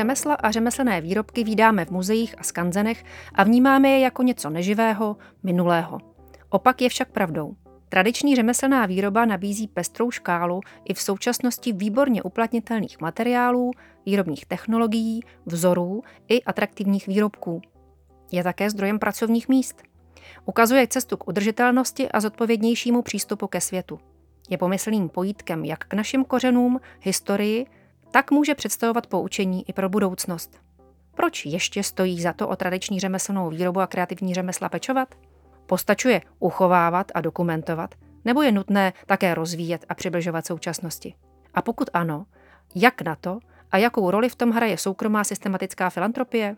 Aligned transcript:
řemesla 0.00 0.34
a 0.34 0.50
řemeslné 0.50 1.00
výrobky 1.00 1.44
vídáme 1.44 1.84
v 1.84 1.90
muzeích 1.90 2.34
a 2.38 2.42
skanzenech 2.42 3.04
a 3.34 3.44
vnímáme 3.44 3.88
je 3.88 3.98
jako 3.98 4.22
něco 4.22 4.50
neživého, 4.50 5.16
minulého. 5.42 5.98
Opak 6.48 6.82
je 6.82 6.88
však 6.88 7.10
pravdou. 7.10 7.54
Tradiční 7.88 8.36
řemeslná 8.36 8.86
výroba 8.86 9.24
nabízí 9.24 9.68
pestrou 9.68 10.10
škálu 10.10 10.60
i 10.84 10.94
v 10.94 11.00
současnosti 11.00 11.72
výborně 11.72 12.22
uplatnitelných 12.22 13.00
materiálů, 13.00 13.70
výrobních 14.06 14.46
technologií, 14.46 15.20
vzorů 15.46 16.02
i 16.28 16.42
atraktivních 16.42 17.06
výrobků. 17.06 17.60
Je 18.32 18.44
také 18.44 18.70
zdrojem 18.70 18.98
pracovních 18.98 19.48
míst. 19.48 19.82
Ukazuje 20.44 20.86
cestu 20.86 21.16
k 21.16 21.28
udržitelnosti 21.28 22.08
a 22.08 22.20
zodpovědnějšímu 22.20 23.02
přístupu 23.02 23.46
ke 23.46 23.60
světu. 23.60 24.00
Je 24.50 24.58
pomyslným 24.58 25.08
pojítkem 25.08 25.64
jak 25.64 25.84
k 25.84 25.94
našim 25.94 26.24
kořenům, 26.24 26.80
historii, 27.00 27.66
tak 28.10 28.30
může 28.30 28.54
představovat 28.54 29.06
poučení 29.06 29.68
i 29.68 29.72
pro 29.72 29.88
budoucnost. 29.88 30.60
Proč 31.14 31.46
ještě 31.46 31.82
stojí 31.82 32.22
za 32.22 32.32
to 32.32 32.48
o 32.48 32.56
tradiční 32.56 33.00
řemeslnou 33.00 33.50
výrobu 33.50 33.80
a 33.80 33.86
kreativní 33.86 34.34
řemesla 34.34 34.68
pečovat? 34.68 35.14
Postačuje 35.66 36.20
uchovávat 36.38 37.12
a 37.14 37.20
dokumentovat, 37.20 37.94
nebo 38.24 38.42
je 38.42 38.52
nutné 38.52 38.92
také 39.06 39.34
rozvíjet 39.34 39.84
a 39.88 39.94
přibližovat 39.94 40.46
současnosti? 40.46 41.14
A 41.54 41.62
pokud 41.62 41.90
ano, 41.94 42.26
jak 42.74 43.02
na 43.02 43.16
to 43.16 43.38
a 43.70 43.76
jakou 43.76 44.10
roli 44.10 44.28
v 44.28 44.34
tom 44.34 44.50
hraje 44.50 44.78
soukromá 44.78 45.24
systematická 45.24 45.90
filantropie? 45.90 46.56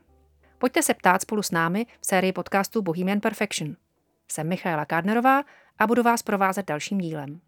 Pojďte 0.59 0.83
se 0.83 0.94
ptát 0.94 1.22
spolu 1.22 1.42
s 1.42 1.50
námi 1.50 1.87
v 2.00 2.06
sérii 2.06 2.33
podcastů 2.33 2.83
Bohemian 2.83 3.20
Perfection. 3.20 3.77
Jsem 4.28 4.48
Michaela 4.48 4.84
Kádnerová 4.84 5.42
a 5.78 5.87
budu 5.87 6.03
vás 6.03 6.22
provázet 6.22 6.66
dalším 6.66 6.98
dílem. 6.98 7.41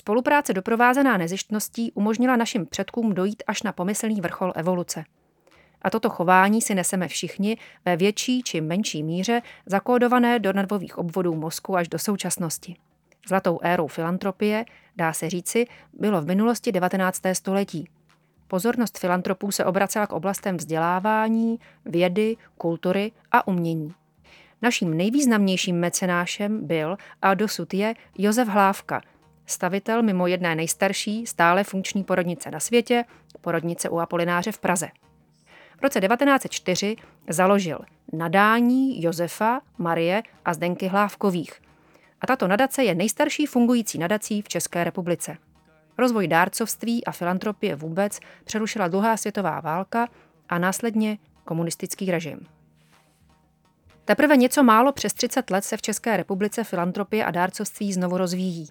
Spolupráce 0.00 0.52
doprovázená 0.52 1.16
nezištností 1.16 1.92
umožnila 1.92 2.36
našim 2.36 2.66
předkům 2.66 3.14
dojít 3.14 3.42
až 3.46 3.62
na 3.62 3.72
pomyslný 3.72 4.20
vrchol 4.20 4.52
evoluce. 4.56 5.04
A 5.82 5.90
toto 5.90 6.10
chování 6.10 6.62
si 6.62 6.74
neseme 6.74 7.08
všichni 7.08 7.58
ve 7.84 7.96
větší 7.96 8.42
či 8.42 8.60
menší 8.60 9.02
míře 9.02 9.42
zakódované 9.66 10.38
do 10.38 10.52
nervových 10.52 10.98
obvodů 10.98 11.34
mozku 11.34 11.76
až 11.76 11.88
do 11.88 11.98
současnosti. 11.98 12.76
Zlatou 13.28 13.58
érou 13.62 13.86
filantropie, 13.86 14.64
dá 14.96 15.12
se 15.12 15.30
říci, 15.30 15.66
bylo 15.92 16.22
v 16.22 16.26
minulosti 16.26 16.72
19. 16.72 17.20
století. 17.32 17.88
Pozornost 18.48 18.98
filantropů 18.98 19.52
se 19.52 19.64
obracela 19.64 20.06
k 20.06 20.12
oblastem 20.12 20.56
vzdělávání, 20.56 21.58
vědy, 21.84 22.36
kultury 22.56 23.12
a 23.32 23.48
umění. 23.48 23.94
Naším 24.62 24.96
nejvýznamnějším 24.96 25.76
mecenášem 25.76 26.66
byl 26.66 26.96
a 27.22 27.34
dosud 27.34 27.74
je 27.74 27.94
Josef 28.18 28.48
Hlávka, 28.48 29.00
stavitel 29.50 30.02
mimo 30.02 30.26
jedné 30.26 30.54
nejstarší 30.54 31.26
stále 31.26 31.64
funkční 31.64 32.04
porodnice 32.04 32.50
na 32.50 32.60
světě, 32.60 33.04
porodnice 33.40 33.88
u 33.88 33.98
Apolináře 33.98 34.52
v 34.52 34.58
Praze. 34.58 34.88
V 35.78 35.82
roce 35.82 36.00
1904 36.00 36.96
založil 37.28 37.78
nadání 38.12 39.02
Josefa, 39.02 39.60
Marie 39.78 40.22
a 40.44 40.54
Zdenky 40.54 40.86
Hlávkových. 40.88 41.52
A 42.20 42.26
tato 42.26 42.48
nadace 42.48 42.84
je 42.84 42.94
nejstarší 42.94 43.46
fungující 43.46 43.98
nadací 43.98 44.42
v 44.42 44.48
České 44.48 44.84
republice. 44.84 45.36
Rozvoj 45.98 46.28
dárcovství 46.28 47.04
a 47.04 47.12
filantropie 47.12 47.76
vůbec 47.76 48.20
přerušila 48.44 48.88
druhá 48.88 49.16
světová 49.16 49.60
válka 49.60 50.08
a 50.48 50.58
následně 50.58 51.18
komunistický 51.44 52.10
režim. 52.10 52.46
Teprve 54.04 54.36
něco 54.36 54.62
málo 54.62 54.92
přes 54.92 55.12
30 55.12 55.50
let 55.50 55.64
se 55.64 55.76
v 55.76 55.82
České 55.82 56.16
republice 56.16 56.64
filantropie 56.64 57.24
a 57.24 57.30
dárcovství 57.30 57.92
znovu 57.92 58.16
rozvíjí. 58.16 58.68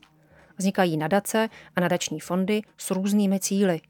Vznikají 0.59 0.97
nadace 0.97 1.49
a 1.75 1.81
nadační 1.81 2.19
fondy 2.19 2.61
s 2.77 2.91
různými 2.91 3.39
cíly. 3.39 3.81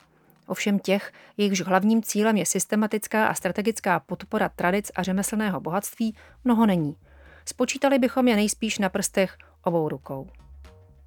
Ovšem 0.48 0.80
těch, 0.80 1.12
jejichž 1.38 1.62
hlavním 1.62 2.04
cílem 2.04 2.38
je 2.38 2.46
systematická 2.46 3.28
a 3.28 3.34
strategická 3.34 4.00
podpora 4.00 4.50
tradic 4.50 4.92
a 4.96 5.04
řemeslného 5.04 5.60
bohatství, 5.60 6.16
mnoho 6.44 6.66
není. 6.66 6.96
Spočítali 7.46 8.00
bychom 8.00 8.28
je 8.28 8.36
nejspíš 8.36 8.80
na 8.80 8.90
prstech 8.90 9.38
obou 9.64 9.90
rukou. 9.90 10.28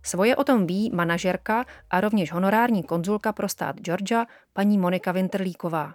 Svoje 0.02 0.36
o 0.36 0.44
tom 0.44 0.66
ví 0.66 0.90
manažerka 0.94 1.64
a 1.90 2.00
rovněž 2.00 2.32
honorární 2.32 2.82
konzulka 2.82 3.32
pro 3.32 3.48
stát 3.48 3.80
Georgia, 3.80 4.26
paní 4.52 4.78
Monika 4.78 5.12
Winterlíková. 5.12 5.94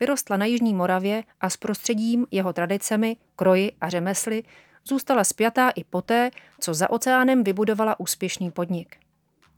Vyrostla 0.00 0.36
na 0.36 0.44
Jižní 0.44 0.74
Moravě 0.74 1.24
a 1.40 1.50
s 1.50 1.56
prostředím 1.56 2.26
jeho 2.30 2.52
tradicemi, 2.52 3.16
kroji 3.36 3.72
a 3.80 3.88
řemesly 3.88 4.42
zůstala 4.84 5.24
spjatá 5.24 5.70
i 5.70 5.84
poté, 5.84 6.30
co 6.60 6.74
za 6.74 6.90
oceánem 6.90 7.44
vybudovala 7.44 8.00
úspěšný 8.00 8.50
podnik. 8.50 8.96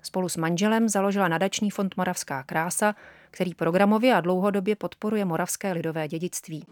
Spolu 0.02 0.28
s 0.28 0.36
manželem 0.36 0.88
založila 0.88 1.28
nadační 1.28 1.70
fond 1.70 1.96
Moravská 1.96 2.42
krása, 2.42 2.94
který 3.30 3.54
programově 3.54 4.14
a 4.14 4.20
dlouhodobě 4.20 4.76
podporuje 4.76 5.24
moravské 5.24 5.72
lidové 5.72 6.08
dědictví. 6.08 6.66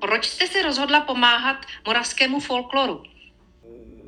Proč 0.00 0.26
jste 0.26 0.46
se 0.46 0.62
rozhodla 0.62 1.00
pomáhat 1.00 1.56
moravskému 1.86 2.40
folkloru? 2.40 3.13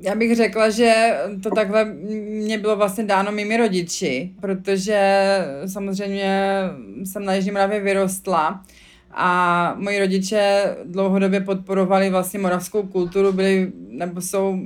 Já 0.01 0.15
bych 0.15 0.37
řekla, 0.37 0.71
že 0.71 1.19
to 1.43 1.51
takhle 1.51 1.85
mě 1.85 2.59
bylo 2.59 2.77
vlastně 2.77 3.05
dáno 3.05 3.33
mými 3.33 3.57
rodiči, 3.57 4.31
protože 4.41 5.21
samozřejmě 5.67 6.61
jsem 7.05 7.25
na 7.25 7.35
Jižní 7.35 7.51
Moravě 7.51 7.81
vyrostla 7.81 8.65
a 9.11 9.75
moji 9.79 9.99
rodiče 9.99 10.77
dlouhodobě 10.85 11.41
podporovali 11.41 12.11
vlastně 12.11 12.39
moravskou 12.39 12.83
kulturu, 12.83 13.33
byli 13.33 13.73
nebo 13.91 14.21
jsou 14.21 14.59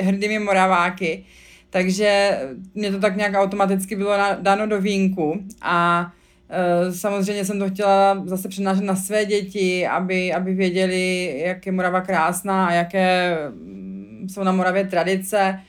hrdými 0.00 0.38
moraváky, 0.38 1.24
takže 1.70 2.38
mě 2.74 2.90
to 2.90 2.98
tak 2.98 3.16
nějak 3.16 3.34
automaticky 3.34 3.96
bylo 3.96 4.12
dáno 4.40 4.66
do 4.66 4.80
vínku 4.80 5.40
a 5.62 6.12
e, 6.48 6.92
Samozřejmě 6.92 7.44
jsem 7.44 7.58
to 7.58 7.70
chtěla 7.70 8.22
zase 8.26 8.48
přenášet 8.48 8.84
na 8.84 8.96
své 8.96 9.24
děti, 9.24 9.86
aby, 9.86 10.32
aby 10.32 10.54
věděli, 10.54 11.34
jak 11.44 11.66
je 11.66 11.72
Morava 11.72 12.00
krásná 12.00 12.66
a 12.66 12.72
jaké 12.72 13.36
jsou 14.26 14.44
na 14.44 14.52
Moravě 14.52 14.86
tradice. 14.86 15.60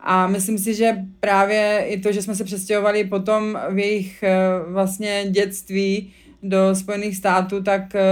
A 0.00 0.26
myslím 0.26 0.58
si, 0.58 0.74
že 0.74 0.96
právě 1.20 1.84
i 1.88 2.00
to, 2.00 2.12
že 2.12 2.22
jsme 2.22 2.34
se 2.34 2.44
přestěhovali 2.44 3.04
potom 3.04 3.58
v 3.70 3.78
jejich 3.78 4.22
eh, 4.22 4.38
vlastně 4.66 5.24
dětství 5.30 6.12
do 6.42 6.74
Spojených 6.74 7.16
států, 7.16 7.62
tak 7.62 7.94
eh, 7.94 8.02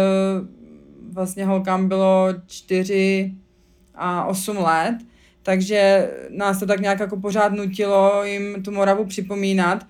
vlastně 1.13 1.47
holkám 1.47 1.89
bylo 1.89 2.29
4 2.47 3.35
a 3.95 4.25
8 4.25 4.57
let, 4.57 4.99
takže 5.43 6.11
nás 6.31 6.59
to 6.59 6.67
tak 6.67 6.81
nějak 6.81 7.01
jako 7.01 7.17
pořád 7.17 7.53
nutilo 7.53 8.25
jim 8.25 8.63
tu 8.63 8.71
Moravu 8.71 9.05
připomínat. 9.05 9.87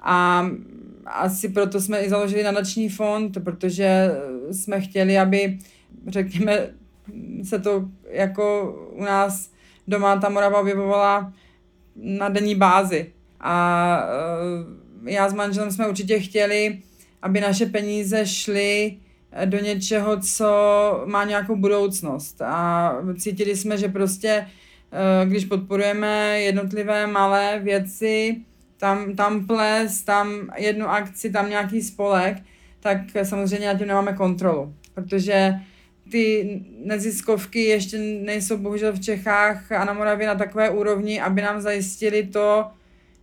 A 0.00 0.46
asi 1.06 1.48
proto 1.48 1.80
jsme 1.80 2.00
i 2.00 2.08
založili 2.08 2.42
nadační 2.42 2.88
fond, 2.88 3.38
protože 3.44 4.10
jsme 4.50 4.80
chtěli, 4.80 5.18
aby, 5.18 5.58
řekněme, 6.06 6.68
se 7.44 7.58
to 7.58 7.84
jako 8.10 8.74
u 8.92 9.04
nás 9.04 9.50
doma 9.88 10.16
ta 10.16 10.28
Morava 10.28 10.60
objevovala 10.60 11.32
na 11.96 12.28
denní 12.28 12.54
bázi. 12.54 13.12
A 13.40 13.98
uh, 15.02 15.08
já 15.08 15.28
s 15.28 15.34
manželem 15.34 15.70
jsme 15.70 15.88
určitě 15.88 16.20
chtěli, 16.20 16.78
aby 17.22 17.40
naše 17.40 17.66
peníze 17.66 18.26
šly 18.26 18.96
do 19.44 19.58
něčeho, 19.58 20.20
co 20.20 20.50
má 21.06 21.24
nějakou 21.24 21.56
budoucnost. 21.56 22.42
A 22.42 22.92
cítili 23.18 23.56
jsme, 23.56 23.78
že 23.78 23.88
prostě, 23.88 24.46
uh, 24.46 25.30
když 25.30 25.44
podporujeme 25.44 26.40
jednotlivé 26.40 27.06
malé 27.06 27.60
věci, 27.62 28.36
tam, 28.78 29.16
tam 29.16 29.46
ples, 29.46 30.02
tam 30.02 30.48
jednu 30.56 30.88
akci, 30.88 31.30
tam 31.30 31.50
nějaký 31.50 31.82
spolek, 31.82 32.36
tak 32.80 32.98
samozřejmě 33.22 33.66
na 33.66 33.74
tím 33.74 33.86
nemáme 33.86 34.12
kontrolu. 34.12 34.74
Protože 34.94 35.54
ty 36.10 36.60
neziskovky 36.84 37.62
ještě 37.62 37.98
nejsou 37.98 38.56
bohužel 38.56 38.92
v 38.92 39.00
Čechách 39.00 39.72
a 39.72 39.84
na 39.84 39.92
Moravě 39.92 40.26
na 40.26 40.34
takové 40.34 40.70
úrovni, 40.70 41.20
aby 41.20 41.42
nám 41.42 41.60
zajistili 41.60 42.22
to, 42.26 42.66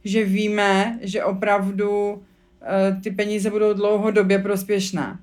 že 0.03 0.24
víme, 0.24 1.00
že 1.01 1.24
opravdu 1.24 2.12
uh, 2.12 3.01
ty 3.01 3.12
peníze 3.12 3.50
budou 3.50 3.74
dlouhodobě 3.74 4.39
prospěšné. 4.39 5.19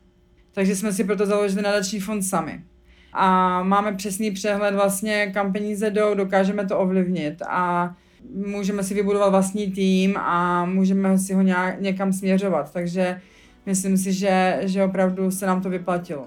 Takže 0.52 0.76
jsme 0.76 0.92
si 0.92 1.04
proto 1.04 1.26
založili 1.26 1.62
nadační 1.62 2.00
fond 2.00 2.22
sami. 2.22 2.64
A 3.12 3.62
máme 3.62 3.92
přesný 3.92 4.30
přehled 4.30 4.74
vlastně, 4.74 5.30
kam 5.34 5.52
peníze 5.52 5.90
jdou, 5.90 6.14
dokážeme 6.14 6.66
to 6.66 6.78
ovlivnit 6.78 7.42
a 7.48 7.94
můžeme 8.34 8.82
si 8.82 8.94
vybudovat 8.94 9.28
vlastní 9.28 9.72
tým 9.72 10.16
a 10.16 10.64
můžeme 10.64 11.18
si 11.18 11.34
ho 11.34 11.42
nějak, 11.42 11.80
někam 11.80 12.12
směřovat. 12.12 12.72
Takže 12.72 13.20
myslím 13.66 13.96
si, 13.96 14.12
že, 14.12 14.58
že 14.62 14.84
opravdu 14.84 15.30
se 15.30 15.46
nám 15.46 15.62
to 15.62 15.70
vyplatilo. 15.70 16.26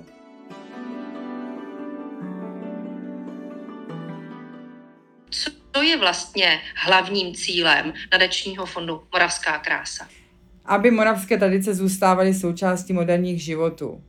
Co 5.75 5.81
je 5.81 5.97
vlastně 5.97 6.59
hlavním 6.75 7.35
cílem 7.35 7.93
nadačního 8.11 8.65
fondu 8.65 9.03
Moravská 9.13 9.59
krása? 9.59 10.07
aby 10.65 10.91
moravské 10.91 11.37
tradice 11.37 11.73
zůstávaly 11.73 12.33
součástí 12.33 12.93
moderních 12.93 13.43
životů. 13.43 14.01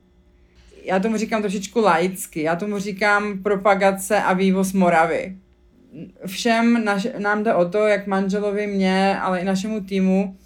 Já 0.84 0.98
tomu 0.98 1.16
říkám 1.16 1.42
trošičku 1.42 1.80
laicky, 1.80 2.42
já 2.42 2.56
tomu 2.56 2.78
říkám 2.78 3.42
propagace 3.42 4.22
a 4.22 4.32
vývoz 4.32 4.72
Moravy. 4.72 5.36
Všem 6.26 6.84
naš, 6.84 7.06
nám 7.18 7.42
jde 7.42 7.54
o 7.54 7.68
to, 7.68 7.86
jak 7.86 8.06
manželovi, 8.06 8.66
mě, 8.66 9.18
ale 9.18 9.40
i 9.40 9.44
našemu 9.44 9.80
týmu, 9.80 10.36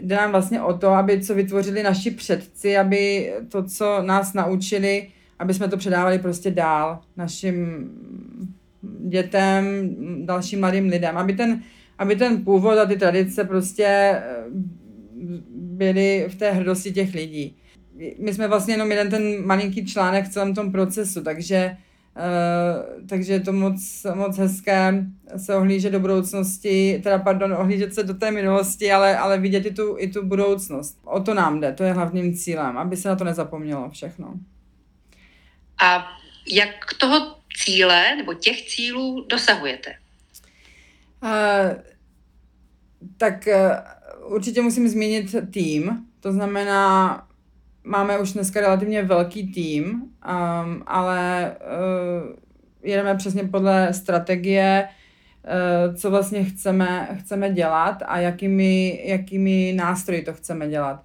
jde 0.00 0.16
nám 0.16 0.30
vlastně 0.30 0.62
o 0.62 0.78
to, 0.78 0.88
aby 0.88 1.20
co 1.20 1.34
vytvořili 1.34 1.82
naši 1.82 2.10
předci, 2.10 2.76
aby 2.76 3.32
to, 3.48 3.64
co 3.64 4.02
nás 4.02 4.32
naučili, 4.32 5.08
aby 5.38 5.54
jsme 5.54 5.68
to 5.68 5.76
předávali 5.76 6.18
prostě 6.18 6.50
dál 6.50 7.00
našim 7.16 7.88
dětem, 9.08 9.88
dalším 10.26 10.60
mladým 10.60 10.88
lidem, 10.88 11.16
aby 11.16 11.32
ten, 11.32 11.62
aby 11.98 12.16
ten 12.16 12.44
původ 12.44 12.78
a 12.78 12.86
ty 12.86 12.96
tradice 12.96 13.44
prostě 13.44 13.84
eh, 13.84 14.22
byly 15.54 16.26
v 16.28 16.34
té 16.34 16.50
hrdosti 16.50 16.92
těch 16.92 17.14
lidí. 17.14 17.56
My 18.18 18.34
jsme 18.34 18.48
vlastně 18.48 18.74
jenom 18.74 18.90
jeden 18.90 19.10
ten 19.10 19.46
malinký 19.46 19.86
článek 19.86 20.24
v 20.24 20.32
celém 20.32 20.54
tom 20.54 20.72
procesu, 20.72 21.22
takže 21.22 21.76
Uh, 22.16 23.06
takže 23.08 23.32
je 23.32 23.40
to 23.40 23.52
moc, 23.52 24.06
moc 24.14 24.38
hezké 24.38 25.06
se 25.36 25.56
ohlížet 25.56 25.92
do 25.92 26.00
budoucnosti, 26.00 27.00
teda 27.02 27.18
pardon, 27.18 27.52
ohlížet 27.52 27.94
se 27.94 28.02
do 28.02 28.14
té 28.14 28.30
minulosti, 28.30 28.92
ale, 28.92 29.18
ale 29.18 29.38
vidět 29.38 29.66
i 29.66 29.74
tu, 29.74 29.96
i 29.98 30.08
tu 30.08 30.26
budoucnost. 30.26 30.98
O 31.04 31.20
to 31.20 31.34
nám 31.34 31.60
jde, 31.60 31.72
to 31.72 31.84
je 31.84 31.92
hlavním 31.92 32.34
cílem, 32.34 32.78
aby 32.78 32.96
se 32.96 33.08
na 33.08 33.16
to 33.16 33.24
nezapomnělo 33.24 33.90
všechno. 33.90 34.34
A 35.84 36.06
jak 36.52 36.94
toho 36.98 37.36
cíle 37.56 38.16
nebo 38.16 38.34
těch 38.34 38.66
cílů 38.66 39.26
dosahujete? 39.28 39.94
Uh, 41.22 41.30
tak 43.16 43.48
uh, 44.22 44.32
určitě 44.32 44.62
musím 44.62 44.88
zmínit 44.88 45.34
tým, 45.50 46.06
to 46.20 46.32
znamená, 46.32 47.26
máme 47.84 48.18
už 48.18 48.32
dneska 48.32 48.60
relativně 48.60 49.02
velký 49.02 49.52
tým, 49.52 49.92
um, 49.92 50.82
ale 50.86 51.52
uh, 51.60 52.36
jedeme 52.82 53.14
přesně 53.14 53.44
podle 53.44 53.94
strategie, 53.94 54.88
uh, 54.88 55.94
co 55.94 56.10
vlastně 56.10 56.44
chceme, 56.44 57.08
chceme 57.20 57.50
dělat 57.50 58.02
a 58.06 58.18
jakými, 58.18 59.02
jakými 59.04 59.72
nástroji 59.76 60.22
to 60.22 60.32
chceme 60.32 60.68
dělat. 60.68 61.02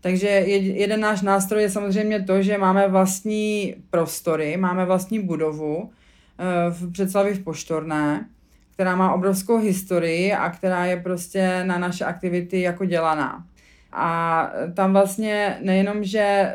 Takže 0.00 0.28
jeden 0.28 1.00
náš 1.00 1.22
nástroj 1.22 1.62
je 1.62 1.70
samozřejmě 1.70 2.22
to, 2.22 2.42
že 2.42 2.58
máme 2.58 2.88
vlastní 2.88 3.74
prostory, 3.90 4.56
máme 4.56 4.84
vlastní 4.84 5.18
budovu 5.18 5.90
eh, 6.38 6.70
v 6.70 6.92
Předslavě 6.92 7.34
v 7.34 7.44
Poštorné, 7.44 8.26
která 8.74 8.96
má 8.96 9.12
obrovskou 9.12 9.58
historii 9.58 10.32
a 10.32 10.50
která 10.50 10.84
je 10.84 10.96
prostě 10.96 11.64
na 11.64 11.78
naše 11.78 12.04
aktivity 12.04 12.60
jako 12.60 12.84
dělaná. 12.84 13.44
A 13.92 14.52
tam 14.74 14.92
vlastně 14.92 15.58
nejenom, 15.62 16.04
že 16.04 16.20
eh, 16.20 16.54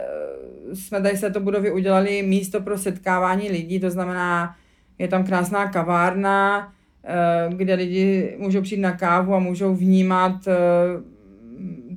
jsme 0.75 1.01
tady 1.01 1.18
z 1.18 1.21
této 1.21 1.39
budovy 1.39 1.71
udělali 1.71 2.21
místo 2.21 2.62
pro 2.62 2.77
setkávání 2.77 3.50
lidí, 3.50 3.80
to 3.80 3.89
znamená, 3.89 4.56
je 5.00 5.07
tam 5.07 5.24
krásná 5.24 5.69
kavárna, 5.69 6.74
eh, 7.03 7.50
kde 7.56 7.74
lidi 7.74 8.36
můžou 8.38 8.62
přijít 8.62 8.81
na 8.81 8.91
kávu 8.91 9.33
a 9.33 9.39
můžou 9.39 9.75
vnímat 9.75 10.48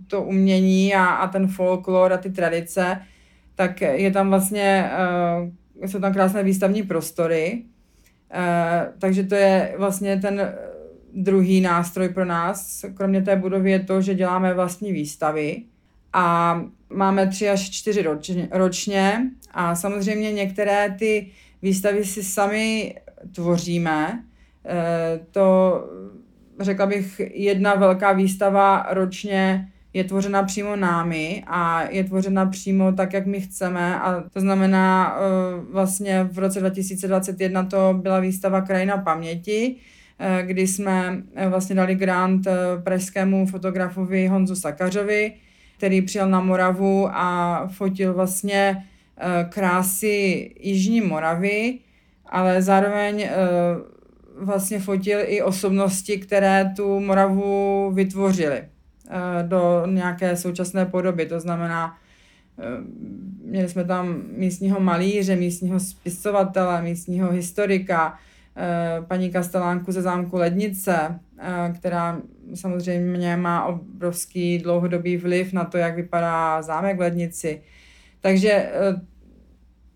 to 0.09 0.23
umění 0.23 0.95
a, 0.95 1.05
a 1.05 1.29
ten 1.29 1.49
folklor 1.49 2.13
a 2.13 2.17
ty 2.17 2.31
tradice, 2.31 3.01
tak 3.55 3.81
je 3.81 4.11
tam 4.11 4.29
vlastně, 4.29 4.91
uh, 5.81 5.87
jsou 5.87 6.01
tam 6.01 6.13
krásné 6.13 6.43
výstavní 6.43 6.83
prostory, 6.83 7.63
uh, 8.35 8.95
takže 8.99 9.23
to 9.23 9.35
je 9.35 9.75
vlastně 9.79 10.17
ten 10.17 10.55
druhý 11.15 11.61
nástroj 11.61 12.09
pro 12.09 12.25
nás. 12.25 12.85
Kromě 12.95 13.23
té 13.23 13.37
budovy 13.37 13.71
je 13.71 13.81
to, 13.81 14.01
že 14.01 14.15
děláme 14.15 14.55
vlastní 14.55 14.93
výstavy 14.93 15.63
a 16.13 16.61
máme 16.91 17.27
tři 17.27 17.49
až 17.49 17.71
čtyři 17.71 18.03
ročně, 18.03 18.49
ročně 18.51 19.31
a 19.51 19.75
samozřejmě 19.75 20.33
některé 20.33 20.97
ty 20.99 21.31
výstavy 21.63 22.05
si 22.05 22.23
sami 22.23 22.95
tvoříme. 23.35 24.25
To 25.31 25.81
řekla 26.61 26.87
bych 26.87 27.21
jedna 27.35 27.75
velká 27.75 28.13
výstava 28.13 28.87
ročně 28.91 29.73
je 29.93 30.05
tvořena 30.05 30.43
přímo 30.43 30.77
námi 30.77 31.45
a 31.47 31.83
je 31.91 32.05
tvořena 32.05 32.47
přímo 32.47 32.93
tak, 32.93 33.13
jak 33.13 33.27
my 33.27 33.41
chceme 33.41 34.01
a 34.01 34.25
to 34.33 34.41
znamená 34.41 35.17
eh, 35.17 35.73
vlastně 35.73 36.29
v 36.33 36.39
roce 36.39 36.61
2021 36.61 37.65
to 37.65 37.99
byla 38.03 38.21
výstava 38.21 38.61
Krajina 38.61 38.97
paměti, 38.97 39.77
eh, 40.19 40.43
kdy 40.47 40.67
jsme 40.67 41.23
eh, 41.35 41.49
vlastně 41.49 41.77
dali 41.77 41.95
grant 41.95 42.47
pražskému 42.85 43.47
fotografovi 43.47 44.27
Honzu 44.27 44.57
Sakařovi, 44.57 45.33
který 45.77 46.03
přijel 46.03 46.31
na 46.31 46.41
Moravu 46.41 47.09
a 47.13 47.67
fotil 47.73 48.15
vlastně 48.15 48.85
krásy 49.49 50.51
Jižní 50.61 51.01
Moravy, 51.01 51.79
ale 52.27 52.63
zároveň 52.63 53.29
vlastně 54.41 54.81
fotil 54.81 55.19
i 55.27 55.43
osobnosti, 55.43 56.19
které 56.19 56.73
tu 56.77 57.01
Moravu 57.01 57.91
vytvořily. 57.95 58.63
Eh, 59.11 59.43
do 59.43 59.87
nějaké 59.87 60.37
současné 60.37 60.87
podoby. 60.87 61.27
To 61.27 61.41
znamená, 61.41 61.99
eh, 62.59 62.63
měli 63.45 63.69
jsme 63.69 63.85
tam 63.85 64.23
místního 64.37 64.81
malíře, 64.81 65.37
místního 65.37 65.81
spisovatele, 65.81 66.83
místního 66.83 67.31
historika, 67.31 68.19
eh, 68.57 69.03
paní 69.09 69.31
Kastelánku 69.31 69.93
ze 69.93 70.03
zámku 70.03 70.37
Lednice, 70.37 71.21
která 71.75 72.21
samozřejmě 72.55 73.37
má 73.37 73.65
obrovský 73.65 74.59
dlouhodobý 74.59 75.17
vliv 75.17 75.53
na 75.53 75.65
to, 75.65 75.79
jak 75.79 75.97
vypadá 75.97 76.63
zámek 76.63 76.97
v 76.97 77.01
Lednici. 77.01 77.63
Takže 78.21 78.71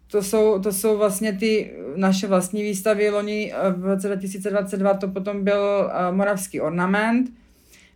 to 0.06 0.22
jsou, 0.22 0.58
to 0.58 0.72
jsou 0.72 0.98
vlastně 0.98 1.32
ty 1.32 1.72
naše 1.96 2.26
vlastní 2.26 2.62
výstavy. 2.62 3.10
Loni 3.10 3.52
v 3.76 3.84
roce 3.84 4.08
2022 4.08 4.94
to 4.94 5.08
potom 5.08 5.44
byl 5.44 5.90
Moravský 6.10 6.60
ornament, 6.60 7.30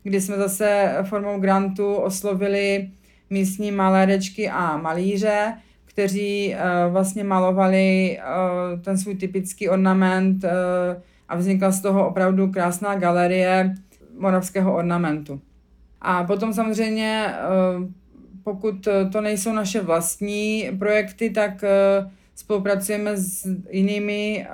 kdy 0.06 0.20
jsme 0.20 0.36
zase 0.36 0.96
formou 1.02 1.40
grantu 1.40 1.94
oslovili 1.94 2.90
místní 3.30 3.72
malérečky 3.72 4.48
a 4.48 4.76
malíře, 4.76 5.54
kteří 5.84 6.54
uh, 6.54 6.92
vlastně 6.92 7.24
malovali 7.24 8.18
uh, 8.18 8.80
ten 8.80 8.98
svůj 8.98 9.14
typický 9.14 9.68
ornament 9.68 10.44
uh, 10.44 10.50
a 11.28 11.36
vznikla 11.36 11.70
z 11.70 11.80
toho 11.80 12.08
opravdu 12.08 12.52
krásná 12.52 12.94
galerie 12.94 13.74
moravského 14.18 14.76
ornamentu. 14.76 15.40
A 16.00 16.24
potom 16.24 16.52
samozřejmě, 16.52 17.34
pokud 18.44 18.88
to 19.12 19.20
nejsou 19.20 19.52
naše 19.52 19.80
vlastní 19.80 20.70
projekty, 20.78 21.30
tak 21.30 21.64
spolupracujeme 22.34 23.16
s 23.16 23.48
jinými 23.70 24.46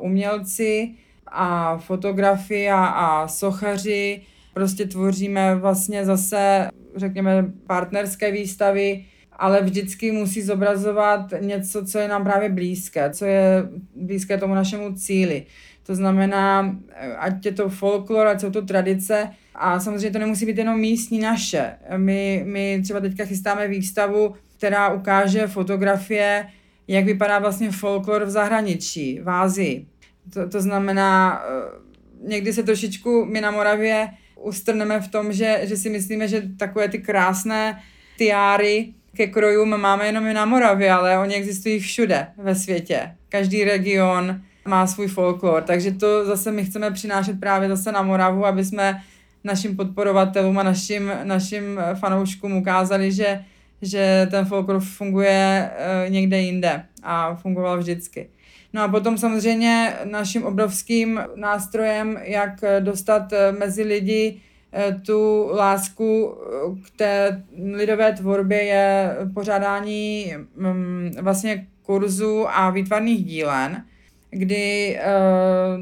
umělci 0.00 0.94
a 1.26 1.78
fotografy 1.78 2.70
a, 2.70 2.86
a 2.86 3.28
sochaři, 3.28 4.22
prostě 4.54 4.84
tvoříme 4.84 5.54
vlastně 5.54 6.04
zase, 6.04 6.68
řekněme, 6.96 7.52
partnerské 7.66 8.32
výstavy, 8.32 9.04
ale 9.32 9.62
vždycky 9.62 10.12
musí 10.12 10.42
zobrazovat 10.42 11.34
něco, 11.40 11.86
co 11.86 11.98
je 11.98 12.08
nám 12.08 12.24
právě 12.24 12.48
blízké, 12.48 13.10
co 13.10 13.24
je 13.24 13.68
blízké 13.96 14.38
tomu 14.38 14.54
našemu 14.54 14.94
cíli. 14.94 15.46
To 15.86 15.94
znamená, 15.94 16.76
ať 17.18 17.46
je 17.46 17.52
to 17.52 17.68
folklor, 17.68 18.26
ať 18.26 18.40
jsou 18.40 18.50
to 18.50 18.62
tradice, 18.62 19.30
a 19.54 19.80
samozřejmě 19.80 20.10
to 20.10 20.18
nemusí 20.18 20.46
být 20.46 20.58
jenom 20.58 20.80
místní 20.80 21.18
naše. 21.18 21.74
My, 21.96 22.42
my 22.46 22.80
třeba 22.82 23.00
teďka 23.00 23.24
chystáme 23.24 23.68
výstavu, 23.68 24.34
která 24.56 24.92
ukáže 24.92 25.46
fotografie, 25.46 26.46
jak 26.88 27.04
vypadá 27.04 27.38
vlastně 27.38 27.70
folklor 27.70 28.24
v 28.24 28.30
zahraničí, 28.30 29.20
v 29.20 29.30
Ázii. 29.30 29.86
To, 30.32 30.48
to 30.48 30.60
znamená, 30.60 31.42
eh, 31.48 32.28
někdy 32.28 32.52
se 32.52 32.62
trošičku 32.62 33.24
my 33.24 33.40
na 33.40 33.50
Moravě 33.50 34.08
ustrneme 34.44 35.00
v 35.00 35.08
tom, 35.08 35.32
že, 35.32 35.60
že 35.62 35.76
si 35.76 35.90
myslíme, 35.90 36.28
že 36.28 36.42
takové 36.58 36.88
ty 36.88 36.98
krásné 36.98 37.82
tiáry 38.18 38.94
ke 39.16 39.26
krojům 39.26 39.80
máme 39.80 40.06
jenom 40.06 40.26
i 40.26 40.34
na 40.34 40.44
Moravě, 40.44 40.90
ale 40.90 41.18
oni 41.18 41.34
existují 41.34 41.78
všude 41.80 42.26
ve 42.36 42.54
světě. 42.54 43.16
Každý 43.28 43.64
region 43.64 44.40
má 44.68 44.86
svůj 44.86 45.06
folklor, 45.06 45.62
takže 45.62 45.92
to 45.92 46.24
zase 46.26 46.52
my 46.52 46.64
chceme 46.64 46.90
přinášet 46.90 47.40
právě 47.40 47.68
zase 47.68 47.92
na 47.92 48.02
Moravu, 48.02 48.46
aby 48.46 48.64
jsme 48.64 49.02
našim 49.44 49.76
podporovatelům 49.76 50.58
a 50.58 50.62
našim, 50.62 51.12
našim 51.22 51.80
fanouškům 51.94 52.56
ukázali, 52.56 53.12
že, 53.12 53.44
že 53.82 54.28
ten 54.30 54.44
folklor 54.44 54.80
funguje 54.80 55.70
uh, 55.70 56.12
někde 56.12 56.40
jinde 56.40 56.82
a 57.02 57.34
fungoval 57.34 57.78
vždycky. 57.78 58.28
No 58.74 58.82
a 58.82 58.88
potom 58.88 59.18
samozřejmě 59.18 59.96
naším 60.04 60.44
obrovským 60.44 61.20
nástrojem, 61.36 62.18
jak 62.22 62.60
dostat 62.80 63.32
eh, 63.32 63.52
mezi 63.52 63.82
lidi 63.82 64.40
eh, 64.72 65.00
tu 65.06 65.48
lásku 65.52 66.34
eh, 66.34 66.80
k 66.86 66.90
té 66.96 67.42
lidové 67.72 68.12
tvorbě 68.12 68.62
je 68.62 69.16
pořádání 69.34 70.34
mm, 70.56 71.10
vlastně 71.20 71.66
kurzů 71.82 72.48
a 72.48 72.70
výtvarných 72.70 73.24
dílen, 73.24 73.84
kdy 74.30 74.98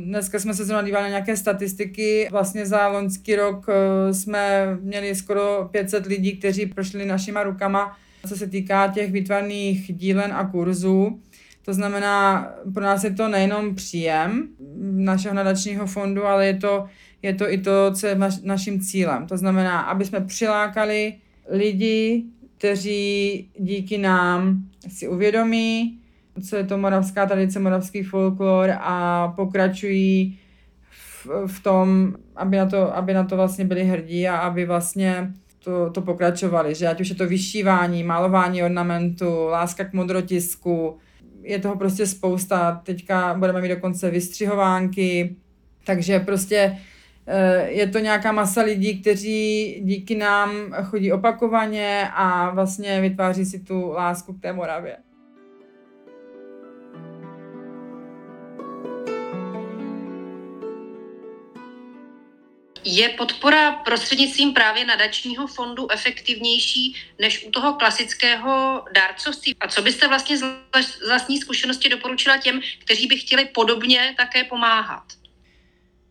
dneska 0.04 0.38
jsme 0.38 0.54
se 0.54 0.64
zrovna 0.64 0.86
dívali 0.86 1.02
na 1.02 1.08
nějaké 1.08 1.36
statistiky. 1.36 2.28
Vlastně 2.30 2.66
za 2.66 2.88
loňský 2.88 3.36
rok 3.36 3.66
jsme 4.12 4.76
měli 4.80 5.14
skoro 5.14 5.68
500 5.70 6.06
lidí, 6.06 6.36
kteří 6.36 6.66
prošli 6.66 7.06
našima 7.06 7.42
rukama, 7.42 7.96
co 8.28 8.36
se 8.36 8.46
týká 8.46 8.88
těch 8.88 9.12
výtvarných 9.12 9.96
dílen 9.96 10.32
a 10.32 10.46
kurzů. 10.46 11.20
To 11.64 11.74
znamená, 11.74 12.48
pro 12.74 12.82
nás 12.82 13.04
je 13.04 13.10
to 13.10 13.28
nejenom 13.28 13.74
příjem 13.74 14.48
našeho 14.80 15.34
nadačního 15.34 15.86
fondu, 15.86 16.26
ale 16.26 16.46
je 16.46 16.54
to, 16.54 16.86
je 17.22 17.34
to 17.34 17.52
i 17.52 17.58
to, 17.58 17.92
co 17.94 18.06
je 18.06 18.14
naš, 18.14 18.38
naším 18.38 18.80
cílem. 18.80 19.26
To 19.26 19.36
znamená, 19.36 19.80
aby 19.80 20.04
jsme 20.04 20.20
přilákali 20.20 21.14
lidi, 21.48 22.24
kteří 22.58 23.48
díky 23.58 23.98
nám 23.98 24.64
si 24.88 25.08
uvědomí, 25.08 25.98
co 26.48 26.56
je 26.56 26.64
to 26.64 26.78
moravská 26.78 27.26
tradice, 27.26 27.58
moravský 27.58 28.02
folklor 28.02 28.70
a 28.80 29.28
pokračují 29.28 30.38
v, 30.90 31.26
v 31.46 31.62
tom, 31.62 32.14
aby 32.36 32.56
na, 32.56 32.66
to, 32.66 32.96
aby 32.96 33.14
na 33.14 33.24
to 33.24 33.36
vlastně 33.36 33.64
byli 33.64 33.84
hrdí 33.84 34.28
a 34.28 34.36
aby 34.36 34.66
vlastně 34.66 35.32
to, 35.64 35.90
to 35.90 36.02
pokračovali, 36.02 36.74
že 36.74 36.88
ať 36.88 37.00
už 37.00 37.08
je 37.08 37.14
to 37.14 37.26
vyšívání, 37.26 38.04
malování 38.04 38.62
ornamentu, 38.62 39.46
láska 39.46 39.84
k 39.84 39.92
modrotisku, 39.92 40.98
je 41.42 41.58
toho 41.58 41.76
prostě 41.76 42.06
spousta. 42.06 42.80
Teďka 42.84 43.34
budeme 43.34 43.60
mít 43.60 43.68
dokonce 43.68 44.10
vystřihovánky, 44.10 45.36
takže 45.84 46.20
prostě 46.20 46.78
eh, 47.26 47.70
je 47.70 47.86
to 47.86 47.98
nějaká 47.98 48.32
masa 48.32 48.62
lidí, 48.62 49.00
kteří 49.00 49.76
díky 49.84 50.14
nám 50.14 50.50
chodí 50.82 51.12
opakovaně 51.12 52.08
a 52.14 52.50
vlastně 52.50 53.00
vytváří 53.00 53.44
si 53.44 53.58
tu 53.58 53.88
lásku 53.90 54.32
k 54.32 54.40
té 54.40 54.52
Moravě. 54.52 54.96
Je 62.84 63.08
podpora 63.08 63.72
prostřednictvím 63.72 64.52
právě 64.52 64.84
nadačního 64.84 65.46
fondu 65.46 65.92
efektivnější 65.92 66.94
než 67.20 67.46
u 67.46 67.50
toho 67.50 67.72
klasického 67.72 68.82
dárcovství? 68.94 69.54
A 69.60 69.68
co 69.68 69.82
byste 69.82 70.08
vlastně 70.08 70.38
z 70.38 70.42
vlastní 71.08 71.38
zkušenosti 71.38 71.88
doporučila 71.88 72.36
těm, 72.36 72.60
kteří 72.84 73.06
by 73.06 73.16
chtěli 73.16 73.44
podobně 73.44 74.14
také 74.16 74.44
pomáhat? 74.44 75.02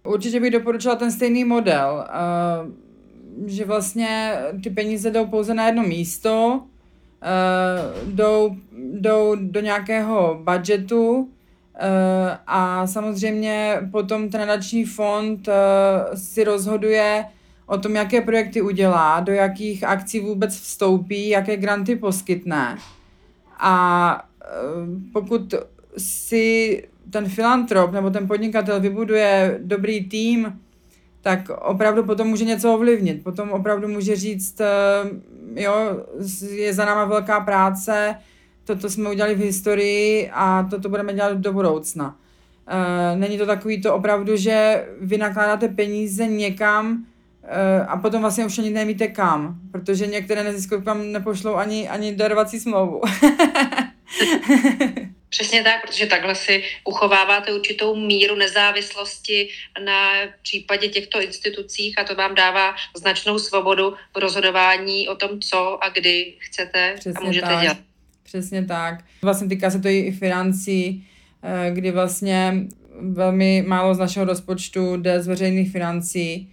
Určitě 0.04 0.40
bych 0.40 0.52
doporučila 0.52 0.96
ten 0.96 1.12
stejný 1.12 1.44
model, 1.44 2.08
že 3.48 3.66
vlastně 3.66 4.34
ty 4.64 4.70
peníze 4.70 5.12
jdou 5.12 5.28
pouze 5.28 5.54
na 5.54 5.66
jedno 5.66 5.84
místo, 5.84 6.64
jdou, 8.06 8.56
jdou 8.72 9.36
do 9.36 9.60
nějakého 9.60 10.40
budgetu, 10.44 11.30
Eh, 11.30 11.41
a 12.48 12.88
samozřejmě 12.88 13.78
potom 13.92 14.30
ten 14.30 14.42
nadační 14.42 14.86
fond 14.86 15.48
eh, 15.48 16.18
si 16.18 16.44
rozhoduje 16.44 17.26
o 17.66 17.78
tom, 17.78 17.96
jaké 17.96 18.22
projekty 18.22 18.62
udělá, 18.62 19.20
do 19.20 19.32
jakých 19.34 19.84
akcí 19.84 20.20
vůbec 20.20 20.60
vstoupí, 20.60 21.30
jaké 21.30 21.58
granty 21.58 21.96
poskytne. 21.96 22.78
A 23.60 24.26
eh, 24.42 24.48
pokud 25.14 25.54
si 25.98 26.84
ten 27.10 27.30
filantrop 27.30 27.92
nebo 27.92 28.10
ten 28.10 28.28
podnikatel 28.28 28.80
vybuduje 28.80 29.60
dobrý 29.64 30.10
tým, 30.10 30.60
tak 31.22 31.50
opravdu 31.50 32.04
potom 32.04 32.28
může 32.28 32.46
něco 32.46 32.74
ovlivnit. 32.74 33.24
Potom 33.24 33.52
opravdu 33.52 33.88
může 33.88 34.16
říct, 34.16 34.62
jo, 35.56 35.74
je 36.52 36.74
za 36.74 36.86
náma 36.86 37.06
velká 37.06 37.40
práce, 37.40 38.16
toto 38.66 38.90
jsme 38.90 39.10
udělali 39.10 39.36
v 39.36 39.40
historii 39.40 40.30
a 40.34 40.68
toto 40.70 40.90
budeme 40.90 41.14
dělat 41.14 41.38
do 41.38 41.54
budoucna. 41.54 42.16
Uh, 42.72 43.20
není 43.20 43.38
to 43.38 43.46
takový 43.46 43.82
to 43.82 43.96
opravdu, 43.96 44.38
že 44.38 44.86
vy 45.02 45.18
nakládáte 45.18 45.68
peníze 45.68 46.28
někam 46.28 46.92
uh, 46.92 47.92
a 47.92 47.98
potom 47.98 48.22
vlastně 48.22 48.46
už 48.46 48.60
ani 48.60 48.70
nevíte 48.70 49.08
kam, 49.08 49.60
protože 49.72 50.08
některé 50.08 50.44
neziskovky 50.44 50.86
vám 50.86 51.12
nepošlou 51.12 51.56
ani, 51.56 51.90
ani 51.90 52.16
darovací 52.16 52.60
smlouvu. 52.60 53.02
Přesně 55.30 55.64
tak, 55.64 55.88
protože 55.88 56.06
takhle 56.06 56.36
si 56.36 56.64
uchováváte 56.84 57.54
určitou 57.54 57.96
míru 57.96 58.36
nezávislosti 58.36 59.50
na 59.86 60.12
případě 60.42 60.88
těchto 60.88 61.22
institucích 61.22 62.00
a 62.00 62.04
to 62.04 62.16
vám 62.16 62.36
dává 62.36 62.76
značnou 62.96 63.40
svobodu 63.40 63.94
v 64.16 64.18
rozhodování 64.18 65.10
o 65.10 65.16
tom, 65.16 65.40
co 65.40 65.84
a 65.84 65.90
kdy 65.90 66.34
chcete 66.38 66.96
Přesně 67.00 67.14
a 67.22 67.24
můžete 67.24 67.48
tak. 67.48 67.62
dělat. 67.62 67.78
Přesně 68.32 68.66
tak. 68.66 69.04
Vlastně 69.22 69.48
týká 69.48 69.70
se 69.70 69.80
to 69.80 69.88
i 69.88 70.12
financí, 70.12 71.04
eh, 71.44 71.72
kdy 71.74 71.92
vlastně 71.92 72.68
velmi 73.02 73.64
málo 73.68 73.96
z 73.96 74.00
našeho 74.00 74.26
rozpočtu 74.26 74.98
jde 74.98 75.24
z 75.24 75.28
veřejných 75.28 75.72
financí. 75.72 76.50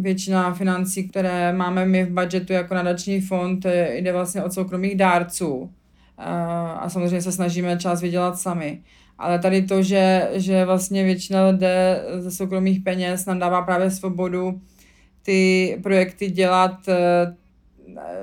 Většina 0.00 0.54
financí, 0.54 1.08
které 1.08 1.52
máme 1.52 1.86
my 1.86 2.04
v 2.04 2.10
budžetu 2.10 2.52
jako 2.52 2.74
nadační 2.74 3.20
fond, 3.20 3.66
eh, 3.66 3.96
jde 3.96 4.12
vlastně 4.12 4.42
od 4.42 4.52
soukromých 4.52 4.96
dárců. 4.96 5.70
Eh, 6.18 6.22
a 6.80 6.88
samozřejmě 6.88 7.22
se 7.22 7.32
snažíme 7.32 7.78
čas 7.78 8.02
vydělat 8.02 8.38
sami. 8.38 8.80
Ale 9.18 9.38
tady 9.38 9.62
to, 9.62 9.82
že, 9.82 10.30
že 10.32 10.64
vlastně 10.64 11.04
většina 11.04 11.52
jde 11.52 12.02
ze 12.18 12.30
soukromých 12.30 12.80
peněz, 12.80 13.26
nám 13.26 13.38
dává 13.38 13.62
právě 13.62 13.90
svobodu 13.90 14.60
ty 15.22 15.78
projekty 15.82 16.30
dělat 16.30 16.88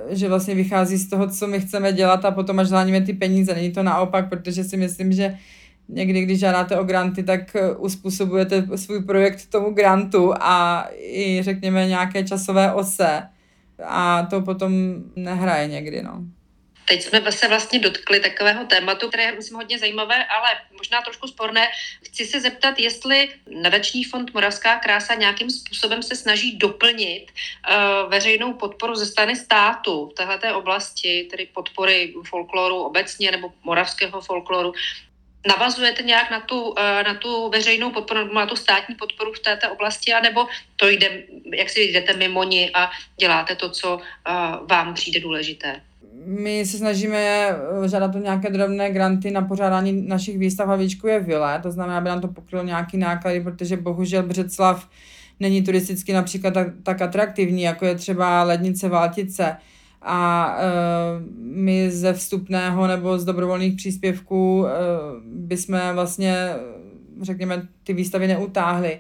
že 0.10 0.30
vlastně 0.30 0.56
vychází 0.56 0.98
z 0.98 1.10
toho, 1.10 1.30
co 1.30 1.48
my 1.48 1.60
chceme 1.60 1.94
dělat 1.94 2.26
a 2.26 2.32
potom 2.32 2.60
až 2.60 2.68
zháníme 2.68 3.02
ty 3.02 3.14
peníze. 3.14 3.54
Není 3.54 3.72
to 3.72 3.84
naopak, 3.84 4.30
protože 4.30 4.64
si 4.64 4.78
myslím, 4.78 5.12
že 5.12 5.38
někdy, 5.90 6.22
když 6.22 6.40
žádáte 6.40 6.80
o 6.80 6.84
granty, 6.84 7.24
tak 7.24 7.56
eh, 7.56 7.72
uspůsobujete 7.72 8.68
svůj 8.76 9.04
projekt 9.04 9.48
tomu 9.50 9.74
grantu 9.74 10.34
a 10.40 10.88
i 10.98 11.40
řekněme 11.44 11.88
nějaké 11.88 12.24
časové 12.24 12.74
ose 12.74 13.24
a 13.86 14.28
to 14.30 14.42
potom 14.42 14.74
nehraje 15.16 15.68
někdy, 15.68 16.04
no. 16.04 16.24
Teď 16.92 17.04
jsme 17.04 17.32
se 17.32 17.48
vlastně 17.48 17.80
dotkli 17.80 18.20
takového 18.20 18.66
tématu, 18.66 19.08
které 19.08 19.24
je, 19.24 19.32
myslím, 19.32 19.56
hodně 19.56 19.80
zajímavé, 19.80 20.26
ale 20.26 20.50
možná 20.78 21.02
trošku 21.02 21.28
sporné. 21.28 21.68
Chci 22.04 22.26
se 22.26 22.40
zeptat, 22.40 22.80
jestli 22.80 23.30
nadační 23.48 24.04
fond 24.04 24.34
Moravská 24.34 24.80
krása 24.80 25.16
nějakým 25.16 25.50
způsobem 25.50 26.04
se 26.04 26.16
snaží 26.16 26.58
doplnit 26.58 27.32
uh, 27.32 28.12
veřejnou 28.12 28.54
podporu 28.54 28.96
ze 28.96 29.06
strany 29.06 29.36
státu 29.36 30.12
v 30.12 30.14
této 30.14 30.58
oblasti, 30.58 31.28
tedy 31.32 31.48
podpory 31.54 32.14
folkloru 32.28 32.84
obecně 32.84 33.32
nebo 33.32 33.54
moravského 33.64 34.22
folkloru. 34.22 34.74
Navazujete 35.48 36.04
nějak 36.04 36.32
na 36.32 36.40
tu, 36.40 36.76
eh, 36.78 37.04
na 37.04 37.14
tu 37.14 37.50
veřejnou 37.50 37.92
podporu, 37.92 38.34
na 38.34 38.46
tu 38.46 38.56
státní 38.56 38.96
podporu 38.96 39.34
v 39.34 39.40
této 39.40 39.72
oblasti, 39.72 40.14
anebo 40.14 40.48
to 40.76 40.90
jde, 40.90 41.24
jak 41.54 41.70
si 41.70 41.82
jdete 41.82 42.14
mimo 42.14 42.44
ní 42.44 42.70
a 42.76 42.92
děláte 43.18 43.56
to, 43.56 43.70
co 43.70 44.00
eh, 44.00 44.32
vám 44.68 44.94
přijde 44.94 45.20
důležité? 45.20 45.82
My 46.26 46.66
se 46.66 46.78
snažíme 46.78 47.18
eh, 47.18 47.88
žádat 47.88 48.16
o 48.16 48.20
nějaké 48.20 48.50
drobné 48.50 48.92
granty 48.92 49.32
na 49.32 49.42
pořádání 49.42 50.08
našich 50.08 50.38
výstav 50.38 50.68
Hlavičku 50.68 51.08
je 51.08 51.20
vile, 51.20 51.60
to 51.64 51.72
znamená, 51.72 51.98
aby 51.98 52.10
nám 52.10 52.22
to 52.22 52.28
pokrylo 52.28 52.64
nějaký 52.64 52.98
náklady, 52.98 53.42
protože 53.42 53.78
bohužel 53.78 54.24
Břeclav 54.24 54.90
není 55.40 55.62
turisticky 55.62 56.14
například 56.14 56.54
tak, 56.54 56.68
tak 56.84 57.02
atraktivní, 57.02 57.62
jako 57.62 57.86
je 57.86 57.96
třeba 57.96 58.44
Lednice 58.44 58.90
Valtice. 58.90 59.58
A 60.02 60.56
e, 60.60 60.64
my 61.42 61.92
ze 61.92 62.14
vstupného 62.14 62.88
nebo 62.88 63.20
z 63.20 63.26
dobrovolných 63.26 63.76
příspěvků 63.76 64.66
e, 64.68 64.72
bychom 65.26 65.80
vlastně, 65.94 66.54
řekněme, 67.22 67.68
ty 67.84 67.94
výstavy 67.94 68.28
neutáhli. 68.28 69.00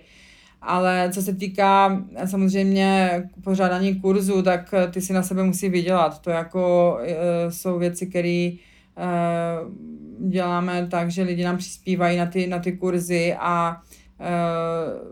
Ale 0.61 1.09
co 1.13 1.21
se 1.21 1.35
týká 1.35 2.03
eh, 2.15 2.27
samozřejmě 2.27 3.23
pořádání 3.43 3.95
kurzu, 3.95 4.41
tak 4.41 4.73
eh, 4.73 4.87
ty 4.87 5.01
si 5.01 5.13
na 5.13 5.23
sebe 5.23 5.43
musí 5.43 5.69
vydělat. 5.69 6.21
To 6.21 6.29
jako 6.29 6.97
e, 7.01 7.51
jsou 7.51 7.79
věci, 7.79 8.07
které 8.07 8.51
děláme 10.19 10.87
tak, 10.91 11.11
že 11.11 11.23
lidi 11.23 11.43
nám 11.43 11.57
přispívají 11.57 12.17
na 12.17 12.25
ty, 12.25 12.47
na 12.47 12.59
ty 12.59 12.71
kurzy 12.71 13.35
a 13.39 13.81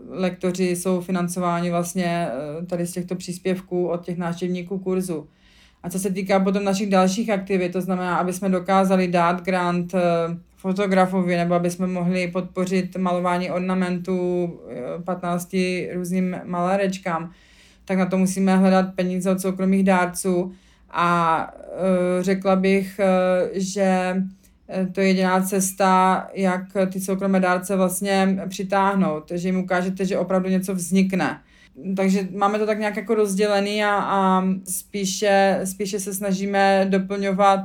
lektoři 0.08 0.76
jsou 0.76 1.00
financováni 1.00 1.70
vlastně 1.70 2.28
tady 2.66 2.86
z 2.86 2.92
těchto 2.92 3.14
příspěvků 3.16 3.88
od 3.88 4.04
těch 4.04 4.18
návštěvníků 4.18 4.78
kurzu. 4.78 5.28
A 5.82 5.90
co 5.90 5.98
se 5.98 6.10
týká 6.10 6.40
potom 6.40 6.64
našich 6.64 6.90
dalších 6.90 7.30
aktivit, 7.30 7.72
to 7.72 7.80
znamená, 7.80 8.16
aby 8.16 8.32
jsme 8.32 8.48
dokázali 8.48 9.08
dát 9.08 9.42
grant 9.42 9.94
fotografovi, 10.60 11.36
nebo 11.36 11.54
aby 11.54 11.70
jsme 11.70 11.86
mohli 11.86 12.28
podpořit 12.28 12.96
malování 12.96 13.50
ornamentů 13.50 14.50
15 15.04 15.54
eh, 15.54 15.94
různým 15.94 16.36
malérečkám, 16.44 17.32
tak 17.84 17.98
na 17.98 18.06
to 18.06 18.18
musíme 18.18 18.56
hledat 18.56 18.94
peníze 18.94 19.30
od 19.30 19.40
soukromých 19.40 19.84
dárců 19.84 20.52
a 20.90 21.52
uh, 21.54 22.22
řekla 22.22 22.56
bych, 22.56 23.00
uh, 23.00 23.48
že 23.52 24.16
to 24.92 25.00
je 25.00 25.06
jediná 25.06 25.42
cesta, 25.42 26.26
jak 26.34 26.62
ty 26.92 27.00
soukromé 27.00 27.40
dárce 27.40 27.76
vlastně 27.76 28.38
přitáhnout, 28.48 29.32
že 29.34 29.48
jim 29.48 29.58
ukážete, 29.58 30.04
že 30.04 30.18
opravdu 30.18 30.48
něco 30.48 30.74
vznikne. 30.74 31.40
Takže 31.96 32.28
máme 32.36 32.58
to 32.58 32.66
tak 32.66 32.78
nějak 32.78 32.96
jako 32.96 33.14
rozdělený 33.14 33.84
a, 33.84 33.94
a 33.94 34.44
spíše, 34.64 35.60
spíše 35.64 36.00
se 36.00 36.14
snažíme 36.14 36.86
doplňovat 36.90 37.60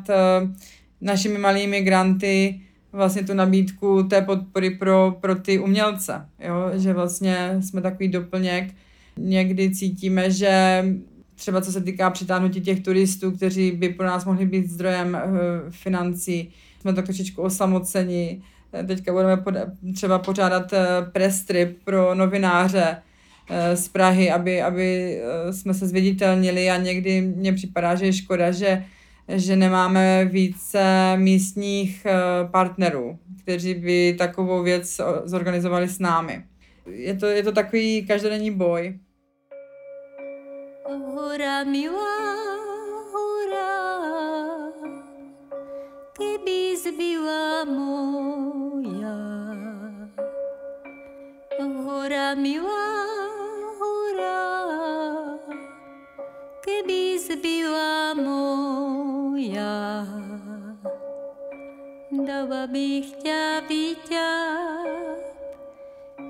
našimi 1.01 1.37
malými 1.37 1.81
granty 1.81 2.61
vlastně 2.95 3.23
tu 3.23 3.33
nabídku 3.33 4.03
té 4.03 4.21
podpory 4.21 4.69
pro, 4.69 5.17
pro 5.21 5.35
ty 5.35 5.59
umělce, 5.59 6.25
jo? 6.39 6.71
že 6.73 6.93
vlastně 6.93 7.57
jsme 7.59 7.81
takový 7.81 8.07
doplněk. 8.07 8.73
Někdy 9.17 9.71
cítíme, 9.71 10.31
že 10.31 10.83
třeba 11.35 11.61
co 11.61 11.71
se 11.71 11.81
týká 11.81 12.09
přitáhnutí 12.09 12.61
těch 12.61 12.83
turistů, 12.83 13.31
kteří 13.31 13.71
by 13.71 13.89
pro 13.89 14.05
nás 14.05 14.25
mohli 14.25 14.45
být 14.45 14.69
zdrojem 14.69 15.07
uh, 15.25 15.29
financí, 15.69 16.53
jsme 16.81 16.93
tak 16.93 17.05
trošičku 17.05 17.41
osamoceni. 17.41 18.41
Teďka 18.87 19.11
budeme 19.11 19.37
pod, 19.37 19.53
třeba 19.95 20.19
pořádat 20.19 20.73
uh, 20.73 20.79
press 21.11 21.43
trip 21.43 21.77
pro 21.83 22.15
novináře, 22.15 22.97
Eh, 23.49 23.77
z 23.77 23.87
Prahy, 23.87 24.31
aby, 24.31 24.61
aby 24.61 25.19
eh, 25.21 25.53
jsme 25.53 25.73
se 25.73 25.87
zviditelnili 25.87 26.69
a 26.69 26.77
někdy 26.77 27.21
mně 27.21 27.53
připadá, 27.53 27.95
že 27.95 28.05
je 28.05 28.13
škoda, 28.13 28.51
že, 28.51 28.85
že 29.27 29.55
nemáme 29.55 30.25
více 30.25 31.13
místních 31.17 32.05
eh, 32.05 32.13
partnerů, 32.51 33.19
kteří 33.43 33.73
by 33.73 34.15
takovou 34.17 34.63
věc 34.63 35.01
zorganizovali 35.23 35.87
s 35.87 35.99
námi. 35.99 36.43
Je 36.85 37.15
to, 37.15 37.25
je 37.25 37.43
to 37.43 37.51
takový 37.51 38.05
každodenní 38.07 38.51
boj. 38.51 38.99
Hora 41.15 41.63
milá, 41.63 42.35
hora, 43.13 43.91
keby 46.13 46.77
zbyla 46.77 47.65
moja. 47.65 49.17
Hora 51.83 52.35
milá, 52.35 53.05
keby 56.61 57.19
zbyla 57.19 58.13
moja. 58.13 59.14
Dala 62.15 62.63
bych 62.71 63.19
ťa 63.19 63.67
vyťať, 63.67 65.27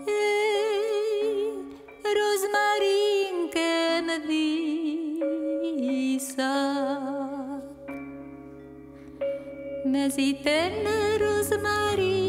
hej, 0.09 1.53
rozmarínkem 2.01 4.09
výsad. 5.77 7.61
Mezi 9.85 10.41
ten 10.41 10.81
rozmarín 11.21 12.24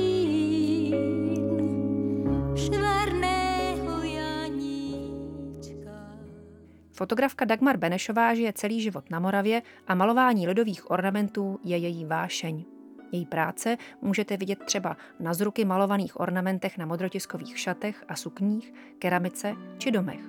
Fotografka 6.96 7.44
Dagmar 7.44 7.76
Benešová 7.76 8.34
žije 8.34 8.52
celý 8.52 8.80
život 8.80 9.10
na 9.10 9.20
Moravě 9.20 9.62
a 9.86 9.94
malování 9.94 10.46
ledových 10.46 10.90
ornamentů 10.90 11.60
je 11.64 11.76
její 11.76 12.04
vášeň. 12.04 12.64
Její 13.12 13.26
práce 13.26 13.76
můžete 14.02 14.36
vidět 14.36 14.58
třeba 14.64 14.96
na 15.20 15.34
zruky 15.34 15.64
malovaných 15.64 16.20
ornamentech 16.20 16.78
na 16.78 16.86
modrotiskových 16.86 17.58
šatech 17.58 18.04
a 18.08 18.16
sukních, 18.16 18.74
keramice 18.98 19.54
či 19.78 19.90
domech. 19.90 20.20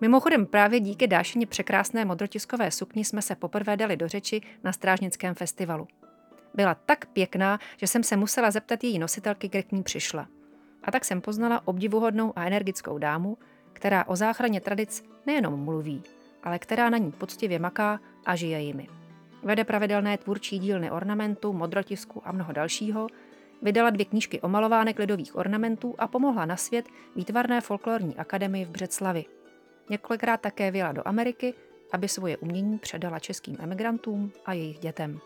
Mimochodem 0.00 0.46
právě 0.46 0.80
díky 0.80 1.06
Dášeně 1.06 1.46
překrásné 1.46 2.04
modrotiskové 2.04 2.70
sukni 2.70 3.04
jsme 3.04 3.22
se 3.22 3.34
poprvé 3.34 3.76
dali 3.76 3.96
do 3.96 4.08
řeči 4.08 4.40
na 4.62 4.72
Strážnickém 4.72 5.34
festivalu. 5.34 5.88
Byla 6.54 6.74
tak 6.74 7.06
pěkná, 7.06 7.58
že 7.76 7.86
jsem 7.86 8.02
se 8.02 8.16
musela 8.16 8.50
zeptat 8.50 8.84
její 8.84 8.98
nositelky, 8.98 9.48
kde 9.48 9.62
k 9.62 9.72
ní 9.72 9.82
přišla. 9.82 10.28
A 10.82 10.90
tak 10.90 11.04
jsem 11.04 11.20
poznala 11.20 11.68
obdivuhodnou 11.68 12.32
a 12.36 12.44
energickou 12.44 12.98
dámu, 12.98 13.38
která 13.74 14.04
o 14.04 14.16
záchraně 14.16 14.60
tradic 14.60 15.04
nejenom 15.26 15.60
mluví, 15.60 16.02
ale 16.42 16.58
která 16.58 16.90
na 16.90 16.98
ní 16.98 17.12
poctivě 17.12 17.58
maká 17.58 18.00
a 18.26 18.36
žije 18.36 18.60
jimi. 18.60 18.88
Vede 19.42 19.64
pravidelné 19.64 20.18
tvůrčí 20.18 20.58
dílny 20.58 20.90
ornamentu, 20.90 21.52
modrotisku 21.52 22.22
a 22.24 22.32
mnoho 22.32 22.52
dalšího, 22.52 23.06
vydala 23.62 23.90
dvě 23.90 24.04
knížky 24.04 24.40
o 24.40 24.48
malovánek 24.48 24.98
lidových 24.98 25.36
ornamentů 25.36 25.94
a 25.98 26.08
pomohla 26.08 26.44
na 26.44 26.56
svět 26.56 26.86
výtvarné 27.16 27.60
folklorní 27.60 28.16
akademii 28.16 28.64
v 28.64 28.70
Břeclavi. 28.70 29.24
Několikrát 29.90 30.40
také 30.40 30.70
vyjela 30.70 30.92
do 30.92 31.08
Ameriky, 31.08 31.54
aby 31.92 32.08
svoje 32.08 32.36
umění 32.36 32.78
předala 32.78 33.18
českým 33.18 33.56
emigrantům 33.60 34.32
a 34.46 34.52
jejich 34.52 34.78
dětem. 34.78 35.18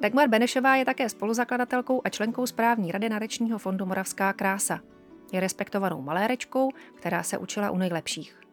Dagmar 0.00 0.28
Benešová 0.28 0.76
je 0.76 0.84
také 0.84 1.08
spoluzakladatelkou 1.08 2.00
a 2.04 2.08
členkou 2.08 2.46
správní 2.46 2.92
rady 2.92 3.08
Narečního 3.08 3.58
fondu 3.58 3.86
Moravská 3.86 4.32
krása– 4.32 4.80
je 5.32 5.40
respektovanou 5.40 6.02
malérečkou, 6.02 6.68
která 6.94 7.22
se 7.22 7.38
učila 7.38 7.70
u 7.70 7.78
nejlepších. 7.78 8.44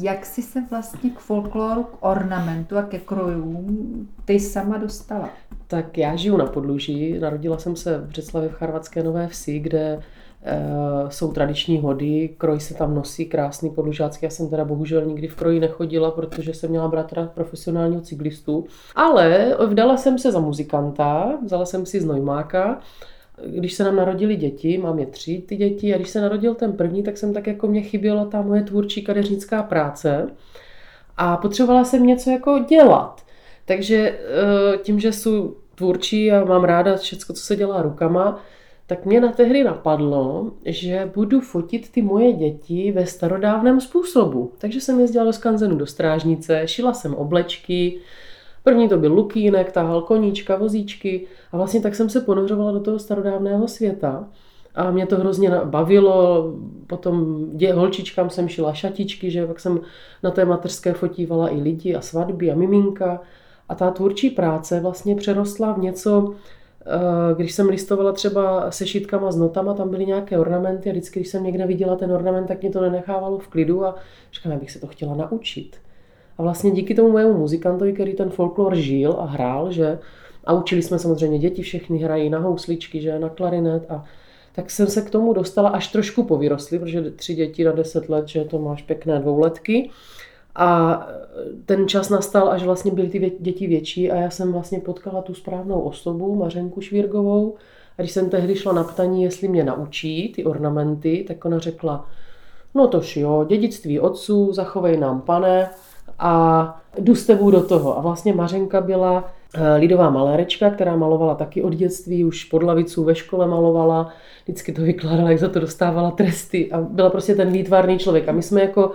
Jak 0.00 0.26
jsi 0.26 0.42
se 0.42 0.60
vlastně 0.70 1.10
k 1.10 1.18
folkloru, 1.18 1.82
k 1.82 1.96
ornamentu 2.00 2.78
a 2.78 2.82
ke 2.82 2.98
krojům 2.98 4.08
ty 4.24 4.40
sama 4.40 4.78
dostala? 4.78 5.30
Tak 5.66 5.98
já 5.98 6.16
žiju 6.16 6.36
na 6.36 6.46
Podluží, 6.46 7.18
narodila 7.18 7.58
jsem 7.58 7.76
se 7.76 7.98
v 7.98 8.06
Břeclavě 8.06 8.48
v 8.48 8.52
Charvatské 8.52 9.02
Nové 9.02 9.28
Vsi, 9.28 9.58
kde 9.58 9.78
e, 9.78 10.00
jsou 11.08 11.32
tradiční 11.32 11.78
hody, 11.78 12.34
kroj 12.38 12.60
se 12.60 12.74
tam 12.74 12.94
nosí, 12.94 13.26
krásný 13.26 13.70
podlužácký. 13.70 14.26
Já 14.26 14.30
jsem 14.30 14.48
teda 14.48 14.64
bohužel 14.64 15.04
nikdy 15.04 15.28
v 15.28 15.36
kroji 15.36 15.60
nechodila, 15.60 16.10
protože 16.10 16.54
jsem 16.54 16.70
měla 16.70 16.88
bratra 16.88 17.26
profesionálního 17.34 18.02
cyklistu. 18.02 18.66
Ale 18.94 19.56
vdala 19.66 19.96
jsem 19.96 20.18
se 20.18 20.32
za 20.32 20.40
muzikanta, 20.40 21.38
vzala 21.44 21.66
jsem 21.66 21.86
si 21.86 22.00
znojmáka 22.00 22.80
když 23.46 23.74
se 23.74 23.84
nám 23.84 23.96
narodili 23.96 24.36
děti, 24.36 24.78
mám 24.78 24.98
je 24.98 25.06
tři 25.06 25.42
ty 25.46 25.56
děti, 25.56 25.94
a 25.94 25.96
když 25.96 26.08
se 26.08 26.20
narodil 26.20 26.54
ten 26.54 26.72
první, 26.72 27.02
tak 27.02 27.16
jsem 27.16 27.34
tak 27.34 27.46
jako 27.46 27.66
mě 27.66 27.80
chyběla 27.82 28.24
ta 28.24 28.42
moje 28.42 28.62
tvůrčí 28.62 29.02
kadeřnická 29.02 29.62
práce 29.62 30.28
a 31.16 31.36
potřebovala 31.36 31.84
jsem 31.84 32.06
něco 32.06 32.30
jako 32.30 32.58
dělat. 32.68 33.22
Takže 33.64 33.96
eh, 33.96 34.78
tím, 34.78 35.00
že 35.00 35.12
jsou 35.12 35.56
tvůrčí 35.74 36.32
a 36.32 36.44
mám 36.44 36.64
ráda 36.64 36.96
všechno, 36.96 37.34
co 37.34 37.42
se 37.42 37.56
dělá 37.56 37.82
rukama, 37.82 38.40
tak 38.86 39.04
mě 39.06 39.20
na 39.20 39.32
tehdy 39.32 39.64
napadlo, 39.64 40.52
že 40.64 41.10
budu 41.14 41.40
fotit 41.40 41.92
ty 41.92 42.02
moje 42.02 42.32
děti 42.32 42.92
ve 42.92 43.06
starodávném 43.06 43.80
způsobu. 43.80 44.52
Takže 44.58 44.80
jsem 44.80 45.00
jezdila 45.00 45.24
do 45.24 45.32
skanzenu 45.32 45.76
do 45.76 45.86
strážnice, 45.86 46.62
šila 46.64 46.94
jsem 46.94 47.14
oblečky, 47.14 48.00
První 48.68 48.88
to 48.88 48.98
byl 48.98 49.12
lukínek, 49.12 49.72
tahal 49.72 50.02
koníčka, 50.02 50.56
vozíčky 50.56 51.26
a 51.52 51.56
vlastně 51.56 51.80
tak 51.80 51.94
jsem 51.94 52.10
se 52.10 52.20
ponořovala 52.20 52.72
do 52.72 52.80
toho 52.80 52.98
starodávného 52.98 53.68
světa. 53.68 54.28
A 54.74 54.90
mě 54.90 55.06
to 55.06 55.16
hrozně 55.16 55.50
bavilo, 55.64 56.44
potom 56.86 57.46
dě, 57.52 57.72
holčičkám 57.72 58.30
jsem 58.30 58.48
šila 58.48 58.72
šatičky, 58.72 59.30
že 59.30 59.46
pak 59.46 59.60
jsem 59.60 59.80
na 60.22 60.30
té 60.30 60.44
mateřské 60.44 60.92
fotívala 60.92 61.48
i 61.48 61.60
lidi 61.60 61.94
a 61.94 62.00
svatby 62.00 62.52
a 62.52 62.54
miminka. 62.54 63.20
A 63.68 63.74
ta 63.74 63.90
tvůrčí 63.90 64.30
práce 64.30 64.80
vlastně 64.80 65.16
přerostla 65.16 65.72
v 65.72 65.78
něco, 65.78 66.34
eh, 66.86 67.34
když 67.34 67.52
jsem 67.52 67.68
listovala 67.68 68.12
třeba 68.12 68.70
se 68.70 68.86
šítkama 68.86 69.32
s 69.32 69.36
notama, 69.36 69.74
tam 69.74 69.90
byly 69.90 70.06
nějaké 70.06 70.38
ornamenty 70.38 70.90
a 70.90 70.92
vždycky, 70.92 71.20
když 71.20 71.28
jsem 71.28 71.44
někde 71.44 71.66
viděla 71.66 71.96
ten 71.96 72.12
ornament, 72.12 72.48
tak 72.48 72.62
mě 72.62 72.70
to 72.70 72.80
nenechávalo 72.80 73.38
v 73.38 73.48
klidu 73.48 73.84
a 73.84 73.94
já 74.44 74.56
bych 74.56 74.70
se 74.70 74.80
to 74.80 74.86
chtěla 74.86 75.14
naučit. 75.14 75.76
A 76.38 76.42
vlastně 76.42 76.70
díky 76.70 76.94
tomu 76.94 77.12
mému 77.12 77.38
muzikantovi, 77.38 77.92
který 77.92 78.14
ten 78.14 78.30
folklor 78.30 78.74
žil 78.74 79.16
a 79.18 79.24
hrál, 79.24 79.72
že 79.72 79.98
a 80.44 80.52
učili 80.52 80.82
jsme 80.82 80.98
samozřejmě 80.98 81.38
děti, 81.38 81.62
všechny 81.62 81.98
hrají 81.98 82.30
na 82.30 82.38
housličky, 82.38 83.00
že 83.00 83.18
na 83.18 83.28
klarinet 83.28 83.90
a 83.90 84.04
tak 84.52 84.70
jsem 84.70 84.86
se 84.86 85.02
k 85.02 85.10
tomu 85.10 85.32
dostala 85.32 85.68
až 85.68 85.88
trošku 85.88 86.22
povyrostly, 86.22 86.78
protože 86.78 87.10
tři 87.10 87.34
děti 87.34 87.64
na 87.64 87.72
deset 87.72 88.08
let, 88.08 88.28
že 88.28 88.44
to 88.44 88.58
máš 88.58 88.82
pěkné 88.82 89.18
dvouletky. 89.18 89.90
A 90.54 91.06
ten 91.66 91.88
čas 91.88 92.08
nastal, 92.08 92.48
až 92.48 92.62
vlastně 92.62 92.90
byly 92.90 93.08
ty 93.08 93.36
děti 93.40 93.66
větší 93.66 94.10
a 94.10 94.16
já 94.16 94.30
jsem 94.30 94.52
vlastně 94.52 94.80
potkala 94.80 95.22
tu 95.22 95.34
správnou 95.34 95.80
osobu, 95.80 96.34
Mařenku 96.34 96.80
Švírgovou. 96.80 97.54
A 97.98 98.02
když 98.02 98.12
jsem 98.12 98.30
tehdy 98.30 98.56
šla 98.56 98.72
na 98.72 98.84
ptaní, 98.84 99.22
jestli 99.22 99.48
mě 99.48 99.64
naučí 99.64 100.32
ty 100.36 100.44
ornamenty, 100.44 101.24
tak 101.28 101.44
ona 101.44 101.58
řekla, 101.58 102.06
no 102.74 102.88
tož 102.88 103.16
jo, 103.16 103.44
dědictví 103.48 104.00
otců, 104.00 104.52
zachovej 104.52 104.96
nám 104.96 105.20
pane, 105.20 105.70
a 106.18 106.80
jdu 106.98 107.14
s 107.14 107.26
tebou 107.26 107.50
do 107.50 107.62
toho. 107.62 107.98
A 107.98 108.00
vlastně 108.00 108.32
Mařenka 108.32 108.80
byla 108.80 109.24
eh, 109.54 109.76
lidová 109.76 110.10
malérečka, 110.10 110.70
která 110.70 110.96
malovala 110.96 111.34
taky 111.34 111.62
od 111.62 111.74
dětství, 111.74 112.24
už 112.24 112.44
pod 112.44 112.62
lavicu 112.62 113.04
ve 113.04 113.14
škole 113.14 113.46
malovala, 113.46 114.08
vždycky 114.44 114.72
to 114.72 114.82
vykládala, 114.82 115.30
jak 115.30 115.38
za 115.38 115.48
to 115.48 115.60
dostávala 115.60 116.10
tresty 116.10 116.72
a 116.72 116.80
byla 116.80 117.10
prostě 117.10 117.34
ten 117.34 117.52
výtvarný 117.52 117.98
člověk. 117.98 118.28
A 118.28 118.32
my 118.32 118.42
jsme 118.42 118.60
jako 118.60 118.92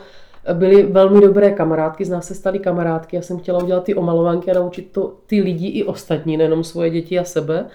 byli 0.54 0.84
velmi 0.84 1.22
dobré 1.22 1.52
kamarádky, 1.52 2.06
z 2.06 2.10
nás 2.10 2.28
se 2.28 2.36
staly 2.36 2.60
kamarádky. 2.60 3.16
Já 3.16 3.22
jsem 3.22 3.40
chtěla 3.40 3.64
udělat 3.64 3.84
ty 3.84 3.96
omalovanky 3.96 4.52
a 4.52 4.54
naučit 4.54 4.92
to 4.92 5.14
ty 5.28 5.42
lidi 5.42 5.68
i 5.68 5.84
ostatní, 5.84 6.38
nejenom 6.38 6.64
svoje 6.64 6.90
děti 6.90 7.20
a 7.20 7.24
sebe. 7.24 7.66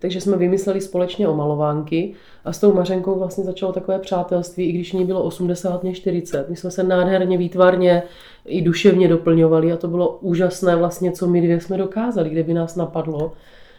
Takže 0.00 0.20
jsme 0.20 0.36
vymysleli 0.36 0.80
společně 0.80 1.28
omalovánky 1.28 2.14
a 2.44 2.52
s 2.52 2.60
tou 2.60 2.74
Mařenkou 2.74 3.18
vlastně 3.18 3.44
začalo 3.44 3.72
takové 3.72 3.98
přátelství, 3.98 4.68
i 4.68 4.72
když 4.72 4.92
ní 4.92 5.04
bylo 5.04 5.22
80, 5.22 5.82
mě 5.82 5.94
40. 5.94 6.48
My 6.48 6.56
jsme 6.56 6.70
se 6.70 6.82
nádherně 6.82 7.38
výtvarně 7.38 8.02
i 8.46 8.62
duševně 8.62 9.08
doplňovali 9.08 9.72
a 9.72 9.76
to 9.76 9.88
bylo 9.88 10.18
úžasné 10.20 10.76
vlastně, 10.76 11.12
co 11.12 11.26
my 11.26 11.40
dvě 11.40 11.60
jsme 11.60 11.76
dokázali, 11.76 12.30
kde 12.30 12.42
by 12.42 12.54
nás 12.54 12.76
napadlo, 12.76 13.32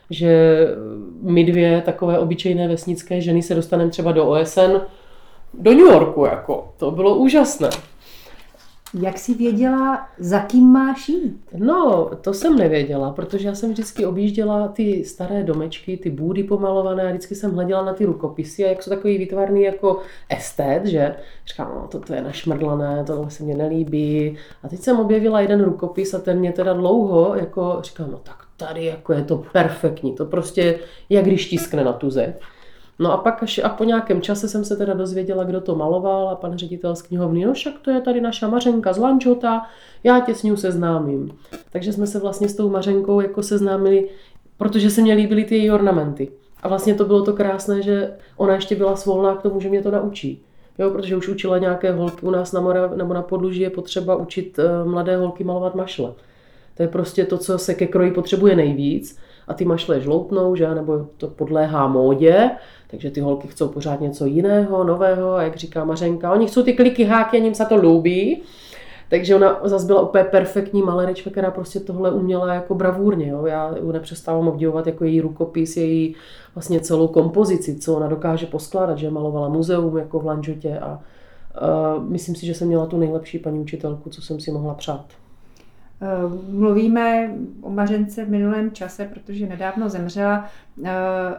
že 0.09 0.59
my 1.21 1.43
dvě 1.43 1.81
takové 1.85 2.19
obyčejné 2.19 2.67
vesnické 2.67 3.21
ženy 3.21 3.41
se 3.41 3.55
dostaneme 3.55 3.91
třeba 3.91 4.11
do 4.11 4.25
OSN, 4.25 4.71
do 5.53 5.71
New 5.71 5.87
Yorku, 5.87 6.25
jako. 6.25 6.73
To 6.77 6.91
bylo 6.91 7.15
úžasné. 7.15 7.69
Jak 8.93 9.17
jsi 9.17 9.33
věděla, 9.33 10.07
za 10.19 10.39
kým 10.39 10.67
máš 10.67 11.09
jít? 11.09 11.41
No, 11.57 12.09
to 12.21 12.33
jsem 12.33 12.57
nevěděla, 12.57 13.11
protože 13.11 13.47
já 13.47 13.55
jsem 13.55 13.71
vždycky 13.71 14.05
objížděla 14.05 14.67
ty 14.67 15.05
staré 15.05 15.43
domečky, 15.43 15.97
ty 15.97 16.09
bůdy 16.09 16.43
pomalované 16.43 17.03
a 17.03 17.09
vždycky 17.09 17.35
jsem 17.35 17.53
hleděla 17.53 17.85
na 17.85 17.93
ty 17.93 18.05
rukopisy 18.05 18.65
a 18.65 18.69
jak 18.69 18.83
jsou 18.83 18.89
takový 18.89 19.17
vytvarný 19.17 19.63
jako 19.63 19.99
estet, 20.29 20.85
že 20.85 21.15
říkám, 21.47 21.71
no 21.75 21.87
toto 21.87 22.13
je 22.13 22.21
našmrdlané, 22.21 23.03
tohle 23.07 23.29
se 23.31 23.43
mně 23.43 23.57
nelíbí. 23.57 24.37
A 24.63 24.67
teď 24.67 24.79
jsem 24.79 24.99
objevila 24.99 25.41
jeden 25.41 25.63
rukopis 25.63 26.13
a 26.13 26.19
ten 26.19 26.39
mě 26.39 26.51
teda 26.51 26.73
dlouho 26.73 27.35
jako 27.35 27.77
říkám, 27.81 28.11
no 28.11 28.17
tak 28.17 28.45
tady 28.57 28.85
jako 28.85 29.13
je 29.13 29.23
to 29.23 29.43
perfektní, 29.51 30.13
to 30.13 30.25
prostě 30.25 30.79
jak 31.09 31.25
když 31.25 31.49
tiskne 31.49 31.83
na 31.83 31.93
tu 31.93 32.09
zeď. 32.09 32.35
No 32.99 33.13
a 33.13 33.17
pak 33.17 33.43
až 33.43 33.61
a 33.63 33.69
po 33.69 33.83
nějakém 33.83 34.21
čase 34.21 34.47
jsem 34.47 34.65
se 34.65 34.75
teda 34.75 34.93
dozvěděla, 34.93 35.43
kdo 35.43 35.61
to 35.61 35.75
maloval 35.75 36.29
a 36.29 36.35
pan 36.35 36.57
ředitel 36.57 36.95
z 36.95 37.01
knihovny, 37.01 37.45
no 37.45 37.53
však 37.53 37.79
to 37.79 37.91
je 37.91 38.01
tady 38.01 38.21
naša 38.21 38.47
Mařenka 38.47 38.93
z 38.93 38.97
Lančota, 38.97 39.65
já 40.03 40.19
tě 40.19 40.35
s 40.35 40.43
ní 40.43 40.57
seznámím. 40.57 41.31
Takže 41.71 41.93
jsme 41.93 42.07
se 42.07 42.19
vlastně 42.19 42.49
s 42.49 42.55
tou 42.55 42.69
Mařenkou 42.69 43.21
jako 43.21 43.43
seznámili, 43.43 44.09
protože 44.57 44.89
se 44.89 45.01
mě 45.01 45.13
líbily 45.13 45.43
ty 45.43 45.55
její 45.57 45.71
ornamenty. 45.71 46.31
A 46.63 46.67
vlastně 46.67 46.95
to 46.95 47.05
bylo 47.05 47.23
to 47.23 47.33
krásné, 47.33 47.81
že 47.81 48.11
ona 48.37 48.55
ještě 48.55 48.75
byla 48.75 48.95
svolná 48.95 49.35
k 49.35 49.41
tomu, 49.41 49.61
že 49.61 49.69
mě 49.69 49.81
to 49.81 49.91
naučí. 49.91 50.43
Jo, 50.79 50.89
protože 50.89 51.15
už 51.15 51.27
učila 51.27 51.57
nějaké 51.57 51.91
holky 51.91 52.25
u 52.25 52.31
nás 52.31 52.51
na 52.51 52.61
Morav, 52.61 52.95
nebo 52.95 53.13
na 53.13 53.21
Podluží 53.21 53.61
je 53.61 53.69
potřeba 53.69 54.15
učit 54.15 54.59
eh, 54.59 54.89
mladé 54.89 55.17
holky 55.17 55.43
malovat 55.43 55.75
mašle. 55.75 56.13
To 56.77 56.83
je 56.83 56.87
prostě 56.87 57.25
to, 57.25 57.37
co 57.37 57.57
se 57.57 57.73
ke 57.73 57.87
kroji 57.87 58.11
potřebuje 58.11 58.55
nejvíc 58.55 59.17
a 59.49 59.53
ty 59.53 59.65
mašle 59.65 60.01
žloutnou, 60.01 60.55
že, 60.55 60.75
nebo 60.75 61.07
to 61.17 61.27
podléhá 61.27 61.87
módě, 61.87 62.51
takže 62.87 63.11
ty 63.11 63.21
holky 63.21 63.47
chcou 63.47 63.67
pořád 63.67 64.01
něco 64.01 64.25
jiného, 64.25 64.83
nového 64.83 65.33
a 65.33 65.43
jak 65.43 65.55
říká 65.55 65.83
Mařenka, 65.83 66.31
oni 66.31 66.47
chcou 66.47 66.63
ty 66.63 66.73
kliky 66.73 67.03
háky 67.03 67.37
a 67.37 67.39
ním 67.39 67.55
se 67.55 67.65
to 67.65 67.75
líbí. 67.75 68.43
Takže 69.09 69.35
ona 69.35 69.59
zase 69.63 69.85
byla 69.85 70.01
úplně 70.01 70.23
perfektní 70.23 70.81
malerečka, 70.81 71.29
která 71.29 71.51
prostě 71.51 71.79
tohle 71.79 72.11
uměla 72.11 72.53
jako 72.53 72.75
bravurně. 72.75 73.27
Jo. 73.27 73.45
Já 73.45 73.75
ji 73.75 73.91
nepřestávám 73.91 74.47
obdivovat 74.47 74.87
jako 74.87 75.03
její 75.03 75.21
rukopis, 75.21 75.77
její 75.77 76.15
vlastně 76.55 76.79
celou 76.79 77.07
kompozici, 77.07 77.75
co 77.75 77.95
ona 77.95 78.07
dokáže 78.07 78.45
poskládat, 78.45 78.97
že 78.97 79.11
malovala 79.11 79.49
muzeum 79.49 79.97
jako 79.97 80.19
v 80.19 80.25
Lanžotě 80.25 80.79
a 80.79 80.99
uh, 81.97 82.03
myslím 82.03 82.35
si, 82.35 82.45
že 82.45 82.53
jsem 82.53 82.67
měla 82.67 82.85
tu 82.85 82.97
nejlepší 82.97 83.39
paní 83.39 83.59
učitelku, 83.59 84.09
co 84.09 84.21
jsem 84.21 84.39
si 84.39 84.51
mohla 84.51 84.73
přát. 84.73 85.05
Eh, 86.01 86.07
mluvíme 86.51 87.35
o 87.61 87.69
Mařence 87.69 88.25
v 88.25 88.29
minulém 88.29 88.71
čase, 88.71 89.09
protože 89.13 89.47
nedávno 89.47 89.89
zemřela 89.89 90.49
eh, 90.83 90.89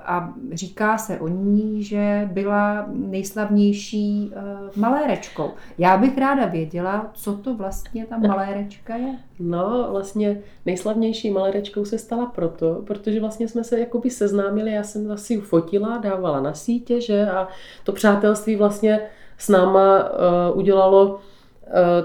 a 0.05 0.35
říká 0.53 0.99
se 0.99 1.21
o 1.21 1.29
ní, 1.29 1.83
že 1.83 2.29
byla 2.33 2.87
nejslavnější 2.93 4.33
eh, 4.35 4.41
malérečkou. 4.77 5.51
Já 5.79 5.97
bych 5.97 6.19
ráda 6.19 6.47
věděla, 6.47 7.11
co 7.15 7.37
to 7.37 7.55
vlastně 7.55 8.07
ta 8.07 8.19
malérečka 8.19 8.97
je. 8.97 9.15
No, 9.39 9.89
vlastně 9.91 10.41
nejslavnější 10.67 11.31
malérečkou 11.31 11.85
se 11.85 11.99
stala 11.99 12.27
proto, 12.27 12.83
protože 12.87 13.21
vlastně 13.21 13.49
jsme 13.49 13.65
se 13.65 13.81
jakoby 13.81 14.11
seznámili, 14.11 14.73
já 14.73 14.83
jsem 14.83 15.11
asi 15.11 15.35
ji 15.35 15.41
fotila, 15.41 15.99
dávala 15.99 16.41
na 16.41 16.55
sítě, 16.55 17.01
že 17.01 17.31
a 17.31 17.49
to 17.85 17.93
přátelství 17.93 18.57
vlastně 18.57 19.01
s 19.39 19.49
náma 19.49 20.11
udělalo 20.55 21.21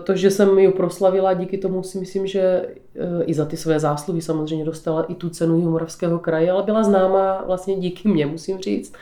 to, 0.03 0.15
že 0.15 0.31
jsem 0.31 0.59
ji 0.59 0.71
proslavila, 0.71 1.33
díky 1.33 1.57
tomu 1.57 1.83
si 1.83 1.99
myslím, 1.99 2.27
že 2.27 2.41
eh, 2.41 3.23
i 3.23 3.33
za 3.33 3.45
ty 3.45 3.57
své 3.57 3.79
zásluhy 3.79 4.21
samozřejmě 4.21 4.65
dostala 4.65 5.03
i 5.03 5.15
tu 5.15 5.29
cenu 5.29 5.55
Jihomoravského 5.55 6.19
kraje, 6.19 6.51
ale 6.51 6.63
byla 6.63 6.83
známá 6.83 7.43
vlastně 7.45 7.75
díky 7.75 8.07
mně, 8.07 8.25
musím 8.25 8.59
říct. 8.59 8.93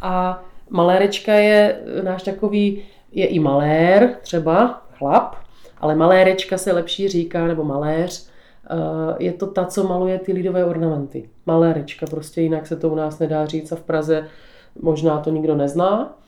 A 0.00 0.42
malérečka 0.70 1.34
je 1.34 1.80
náš 2.04 2.22
takový, 2.22 2.82
je 3.12 3.26
i 3.26 3.38
malér, 3.38 4.16
třeba 4.22 4.82
chlap, 4.92 5.34
ale 5.80 5.94
malérečka 5.94 6.58
se 6.58 6.72
lepší 6.72 7.08
říká, 7.08 7.46
nebo 7.46 7.64
maléř, 7.64 8.26
eh, 8.70 8.76
je 9.18 9.32
to 9.32 9.46
ta, 9.46 9.64
co 9.64 9.84
maluje 9.84 10.18
ty 10.18 10.32
lidové 10.32 10.64
ornamenty. 10.64 11.28
Malérečka, 11.46 12.06
prostě 12.06 12.40
jinak 12.40 12.66
se 12.66 12.76
to 12.76 12.88
u 12.88 12.94
nás 12.94 13.18
nedá 13.18 13.46
říct 13.46 13.72
a 13.72 13.76
v 13.76 13.82
Praze 13.82 14.28
možná 14.80 15.18
to 15.18 15.30
nikdo 15.30 15.56
nezná. 15.56 16.18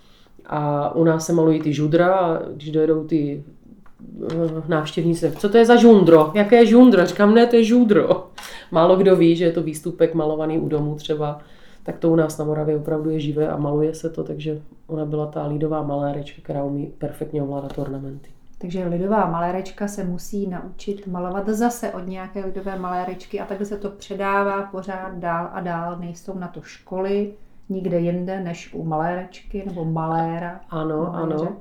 A 0.47 0.95
u 0.95 1.05
nás 1.05 1.27
se 1.27 1.33
malují 1.33 1.61
ty 1.61 1.73
žudra 1.73 2.15
a 2.15 2.39
když 2.53 2.71
dojedou 2.71 3.05
ty 3.05 3.45
Eh, 4.33 4.63
návštěvníci, 4.69 5.33
co 5.33 5.49
to 5.49 5.59
je 5.59 5.67
za 5.67 5.77
žundro? 5.77 6.31
Jaké 6.35 6.57
je 6.57 6.67
žundro? 6.67 7.07
Říkám, 7.07 7.35
ne, 7.35 7.47
to 7.47 7.57
je 7.57 7.65
žudro. 7.65 8.27
Málo 8.71 8.97
kdo 8.97 9.17
ví, 9.17 9.37
že 9.37 9.45
je 9.45 9.53
to 9.53 9.63
výstupek 9.63 10.15
malovaný 10.15 10.59
u 10.59 10.69
domu 10.69 10.95
třeba, 10.95 11.39
tak 11.83 11.99
to 11.99 12.11
u 12.11 12.17
nás 12.17 12.39
na 12.39 12.45
Moravě 12.45 12.77
opravdu 12.77 13.11
je 13.11 13.21
živé 13.21 13.49
a 13.49 13.57
maluje 13.57 13.95
se 13.95 14.11
to, 14.11 14.25
takže 14.25 14.61
ona 14.87 15.05
byla 15.05 15.27
ta 15.27 15.47
lidová 15.47 15.83
malérečka, 15.83 16.43
která 16.43 16.65
umí 16.65 16.93
perfektně 16.99 17.43
ovládat 17.43 17.79
ornamenty. 17.79 18.29
Takže 18.59 18.87
lidová 18.87 19.31
malérečka 19.31 19.89
se 19.89 20.05
musí 20.05 20.47
naučit 20.47 21.07
malovat 21.07 21.49
zase 21.49 21.91
od 21.91 22.07
nějaké 22.07 22.45
lidové 22.45 22.79
malérečky 22.79 23.41
a 23.41 23.45
takhle 23.45 23.67
se 23.67 23.77
to 23.77 23.91
předává 23.91 24.63
pořád 24.63 25.19
dál 25.19 25.49
a 25.53 25.61
dál. 25.61 25.97
Nejsou 25.99 26.39
na 26.39 26.49
to 26.49 26.63
školy 26.63 27.33
nikde 27.69 27.99
jinde 27.99 28.41
než 28.41 28.75
u 28.75 28.85
malérečky 28.85 29.63
nebo 29.67 29.85
maléra. 29.85 30.61
Ano, 30.71 31.11
maléře. 31.13 31.45
ano. 31.47 31.57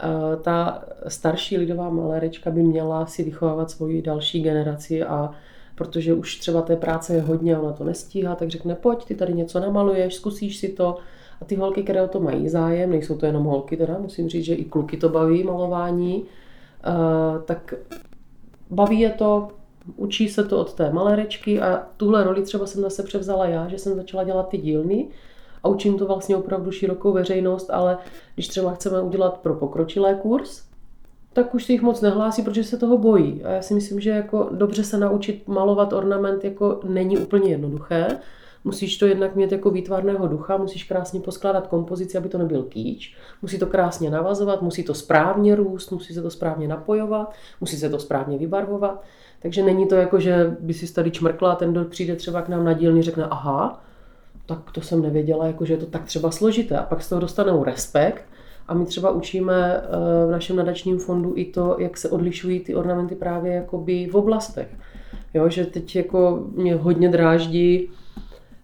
Eh, 0.00 0.36
ta 0.36 0.84
starší 1.08 1.58
lidová 1.58 1.90
malérečka 1.90 2.50
by 2.50 2.62
měla 2.62 3.06
si 3.06 3.24
vychovávat 3.24 3.70
svoji 3.70 4.02
další 4.02 4.42
generaci 4.42 5.02
a 5.02 5.30
protože 5.74 6.14
už 6.14 6.36
třeba 6.36 6.62
té 6.62 6.76
práce 6.76 7.14
je 7.14 7.20
hodně, 7.20 7.58
ona 7.58 7.72
to 7.72 7.84
nestíhá, 7.84 8.34
tak 8.34 8.48
řekne, 8.48 8.74
pojď, 8.74 9.04
ty 9.04 9.14
tady 9.14 9.34
něco 9.34 9.60
namaluješ, 9.60 10.14
zkusíš 10.14 10.56
si 10.56 10.68
to. 10.68 10.96
A 11.40 11.44
ty 11.44 11.54
holky, 11.54 11.82
které 11.82 12.02
o 12.02 12.08
to 12.08 12.20
mají 12.20 12.48
zájem, 12.48 12.90
nejsou 12.90 13.16
to 13.16 13.26
jenom 13.26 13.44
holky, 13.44 13.76
teda 13.76 13.98
musím 13.98 14.28
říct, 14.28 14.44
že 14.44 14.54
i 14.54 14.64
kluky 14.64 14.96
to 14.96 15.08
baví 15.08 15.44
malování, 15.44 16.24
eh, 16.84 17.42
tak 17.44 17.74
baví 18.70 19.00
je 19.00 19.10
to, 19.10 19.48
učí 19.96 20.28
se 20.28 20.44
to 20.44 20.60
od 20.60 20.74
té 20.74 20.92
malérečky 20.92 21.60
a 21.60 21.86
tuhle 21.96 22.24
roli 22.24 22.42
třeba 22.42 22.66
jsem 22.66 22.82
zase 22.82 23.02
převzala 23.02 23.46
já, 23.46 23.68
že 23.68 23.78
jsem 23.78 23.96
začala 23.96 24.24
dělat 24.24 24.48
ty 24.48 24.58
dílny, 24.58 25.08
a 25.66 25.68
učím 25.68 25.98
to 25.98 26.06
vlastně 26.06 26.36
opravdu 26.36 26.70
širokou 26.70 27.12
veřejnost, 27.12 27.70
ale 27.70 27.98
když 28.34 28.48
třeba 28.48 28.74
chceme 28.74 29.00
udělat 29.00 29.38
pro 29.38 29.54
pokročilé 29.54 30.14
kurz, 30.14 30.62
tak 31.32 31.54
už 31.54 31.64
se 31.64 31.72
jich 31.72 31.82
moc 31.82 32.00
nehlásí, 32.00 32.42
protože 32.42 32.64
se 32.64 32.76
toho 32.76 32.98
bojí. 32.98 33.44
A 33.44 33.50
já 33.50 33.62
si 33.62 33.74
myslím, 33.74 34.00
že 34.00 34.10
jako 34.10 34.48
dobře 34.52 34.84
se 34.84 34.98
naučit 34.98 35.48
malovat 35.48 35.92
ornament 35.92 36.44
jako 36.44 36.80
není 36.84 37.18
úplně 37.18 37.50
jednoduché. 37.50 38.06
Musíš 38.64 38.98
to 38.98 39.06
jednak 39.06 39.36
mít 39.36 39.52
jako 39.52 39.70
výtvarného 39.70 40.28
ducha, 40.28 40.56
musíš 40.56 40.84
krásně 40.84 41.20
poskládat 41.20 41.66
kompozici, 41.66 42.18
aby 42.18 42.28
to 42.28 42.38
nebyl 42.38 42.62
kýč. 42.62 43.16
Musí 43.42 43.58
to 43.58 43.66
krásně 43.66 44.10
navazovat, 44.10 44.62
musí 44.62 44.84
to 44.84 44.94
správně 44.94 45.54
růst, 45.54 45.90
musí 45.90 46.14
se 46.14 46.22
to 46.22 46.30
správně 46.30 46.68
napojovat, 46.68 47.32
musí 47.60 47.76
se 47.76 47.88
to 47.88 47.98
správně 47.98 48.38
vybarvovat. 48.38 49.02
Takže 49.42 49.62
není 49.62 49.86
to 49.86 49.94
jako, 49.94 50.20
že 50.20 50.56
by 50.60 50.74
si 50.74 50.94
tady 50.94 51.10
čmrkla 51.10 51.54
ten, 51.54 51.72
kdo 51.72 51.84
přijde 51.84 52.16
třeba 52.16 52.42
k 52.42 52.48
nám 52.48 52.64
na 52.64 52.72
dílny, 52.72 53.02
řekne 53.02 53.24
aha, 53.24 53.85
tak 54.46 54.70
to 54.72 54.80
jsem 54.80 55.02
nevěděla, 55.02 55.46
jako, 55.46 55.64
že 55.64 55.74
je 55.74 55.78
to 55.78 55.86
tak 55.86 56.04
třeba 56.04 56.30
složité. 56.30 56.78
A 56.78 56.82
pak 56.82 57.02
z 57.02 57.08
toho 57.08 57.20
dostanou 57.20 57.64
respekt 57.64 58.24
a 58.68 58.74
my 58.74 58.86
třeba 58.86 59.10
učíme 59.10 59.82
eh, 59.82 60.26
v 60.26 60.30
našem 60.30 60.56
nadačním 60.56 60.98
fondu 60.98 61.32
i 61.36 61.44
to, 61.44 61.76
jak 61.78 61.96
se 61.96 62.08
odlišují 62.08 62.60
ty 62.60 62.74
ornamenty 62.74 63.14
právě 63.14 63.52
jakoby 63.52 64.08
v 64.10 64.14
oblastech. 64.14 64.68
Jo, 65.34 65.48
že 65.48 65.66
teď 65.66 65.96
jako 65.96 66.42
mě 66.54 66.74
hodně 66.74 67.08
dráždí, 67.08 67.90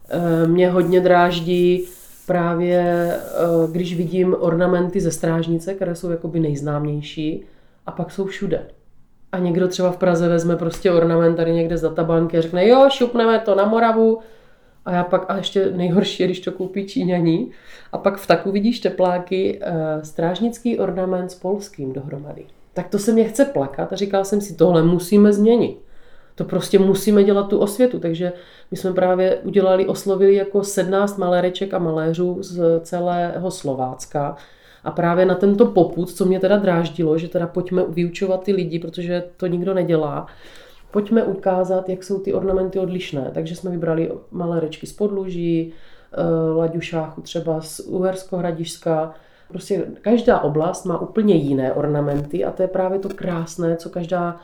eh, 0.08 0.46
mě 0.46 0.70
hodně 0.70 1.00
dráždí 1.00 1.84
právě, 2.26 2.80
eh, 2.80 3.72
když 3.72 3.96
vidím 3.96 4.36
ornamenty 4.38 5.00
ze 5.00 5.10
strážnice, 5.10 5.74
které 5.74 5.94
jsou 5.94 6.10
jakoby 6.10 6.40
nejznámější 6.40 7.44
a 7.86 7.92
pak 7.92 8.10
jsou 8.10 8.26
všude. 8.26 8.66
A 9.32 9.38
někdo 9.38 9.68
třeba 9.68 9.90
v 9.90 9.96
Praze 9.96 10.28
vezme 10.28 10.56
prostě 10.56 10.92
ornament 10.92 11.36
tady 11.36 11.52
někde 11.52 11.76
z 11.76 11.82
databanky 11.82 12.38
a 12.38 12.40
řekne, 12.40 12.68
jo, 12.68 12.88
šupneme 12.90 13.38
to 13.38 13.54
na 13.54 13.64
Moravu, 13.64 14.20
a 14.84 14.92
já 14.92 15.04
pak, 15.04 15.24
a 15.28 15.36
ještě 15.36 15.70
nejhorší 15.70 16.22
je, 16.22 16.26
když 16.26 16.40
to 16.40 16.52
koupí 16.52 16.86
Číňaní, 16.86 17.50
a 17.92 17.98
pak 17.98 18.16
v 18.16 18.26
taku 18.26 18.52
vidíš 18.52 18.80
tepláky 18.80 19.60
uh, 19.60 20.02
strážnický 20.02 20.78
ornament 20.78 21.30
s 21.30 21.34
polským 21.34 21.92
dohromady. 21.92 22.44
Tak 22.74 22.88
to 22.88 22.98
se 22.98 23.12
mě 23.12 23.24
chce 23.24 23.44
plakat 23.44 23.92
a 23.92 23.96
říkal 23.96 24.24
jsem 24.24 24.40
si, 24.40 24.54
tohle 24.54 24.82
musíme 24.82 25.32
změnit. 25.32 25.78
To 26.34 26.44
prostě 26.44 26.78
musíme 26.78 27.24
dělat 27.24 27.48
tu 27.48 27.58
osvětu, 27.58 27.98
takže 27.98 28.32
my 28.70 28.76
jsme 28.76 28.92
právě 28.92 29.36
udělali, 29.36 29.86
oslovili 29.86 30.34
jako 30.34 30.64
17 30.64 31.18
maléreček 31.18 31.74
a 31.74 31.78
maléřů 31.78 32.38
z 32.40 32.80
celého 32.80 33.50
Slovácka, 33.50 34.36
a 34.84 34.90
právě 34.90 35.26
na 35.26 35.34
tento 35.34 35.66
poput, 35.66 36.10
co 36.10 36.24
mě 36.24 36.40
teda 36.40 36.56
dráždilo, 36.56 37.18
že 37.18 37.28
teda 37.28 37.46
pojďme 37.46 37.84
vyučovat 37.88 38.44
ty 38.44 38.52
lidi, 38.52 38.78
protože 38.78 39.24
to 39.36 39.46
nikdo 39.46 39.74
nedělá, 39.74 40.26
pojďme 40.92 41.24
ukázat, 41.24 41.88
jak 41.88 42.04
jsou 42.04 42.18
ty 42.20 42.32
ornamenty 42.32 42.78
odlišné. 42.78 43.30
Takže 43.34 43.56
jsme 43.56 43.70
vybrali 43.70 44.12
malé 44.30 44.60
rečky 44.60 44.86
z 44.86 44.92
Podluží, 44.92 45.72
eh, 46.12 46.52
Laďušáchu 46.56 47.20
třeba 47.20 47.60
z 47.60 47.80
Uhersko-Hradišska. 47.80 49.12
Prostě 49.48 49.86
každá 50.00 50.40
oblast 50.40 50.84
má 50.84 50.98
úplně 50.98 51.34
jiné 51.34 51.72
ornamenty 51.72 52.44
a 52.44 52.50
to 52.50 52.62
je 52.62 52.68
právě 52.68 52.98
to 52.98 53.08
krásné, 53.08 53.76
co 53.76 53.90
každá, 53.90 54.40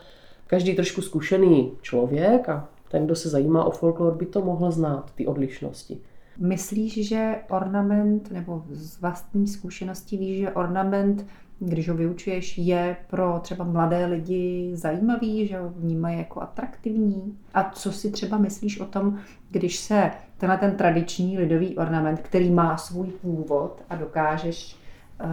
každý 0.47 0.75
trošku 0.75 1.03
zkušený 1.03 1.73
člověk 1.83 2.49
a 2.49 2.69
ten, 2.91 3.05
kdo 3.05 3.15
se 3.15 3.29
zajímá 3.29 3.65
o 3.65 3.71
folklor, 3.71 4.15
by 4.15 4.27
to 4.27 4.43
mohl 4.43 4.71
znát, 4.71 5.11
ty 5.15 5.27
odlišnosti. 5.27 6.01
Myslíš, 6.39 7.09
že 7.09 7.37
ornament, 7.51 8.31
nebo 8.31 8.63
z 8.71 9.01
vlastní 9.01 9.49
zkušenosti 9.49 10.17
víš, 10.17 10.39
že 10.39 10.51
ornament 10.51 11.27
když 11.61 11.89
ho 11.89 11.95
vyučuješ, 11.95 12.59
je 12.59 12.97
pro 13.07 13.39
třeba 13.43 13.65
mladé 13.65 14.07
lidi 14.07 14.71
zajímavý, 14.75 15.47
že 15.47 15.59
ho 15.59 15.69
vnímají 15.69 16.19
jako 16.19 16.41
atraktivní? 16.41 17.39
A 17.55 17.71
co 17.71 17.93
si 17.93 18.11
třeba 18.11 18.39
myslíš 18.39 18.81
o 18.81 18.85
tom, 18.85 19.19
když 19.51 19.79
se 19.79 20.11
tenhle 20.39 20.59
ten 20.59 20.77
tradiční 20.77 21.39
lidový 21.39 21.77
ornament, 21.77 22.21
který 22.21 22.51
má 22.51 22.77
svůj 22.77 23.07
původ 23.07 23.83
a 23.91 23.97
dokážeš 23.97 24.77
uh, 25.25 25.29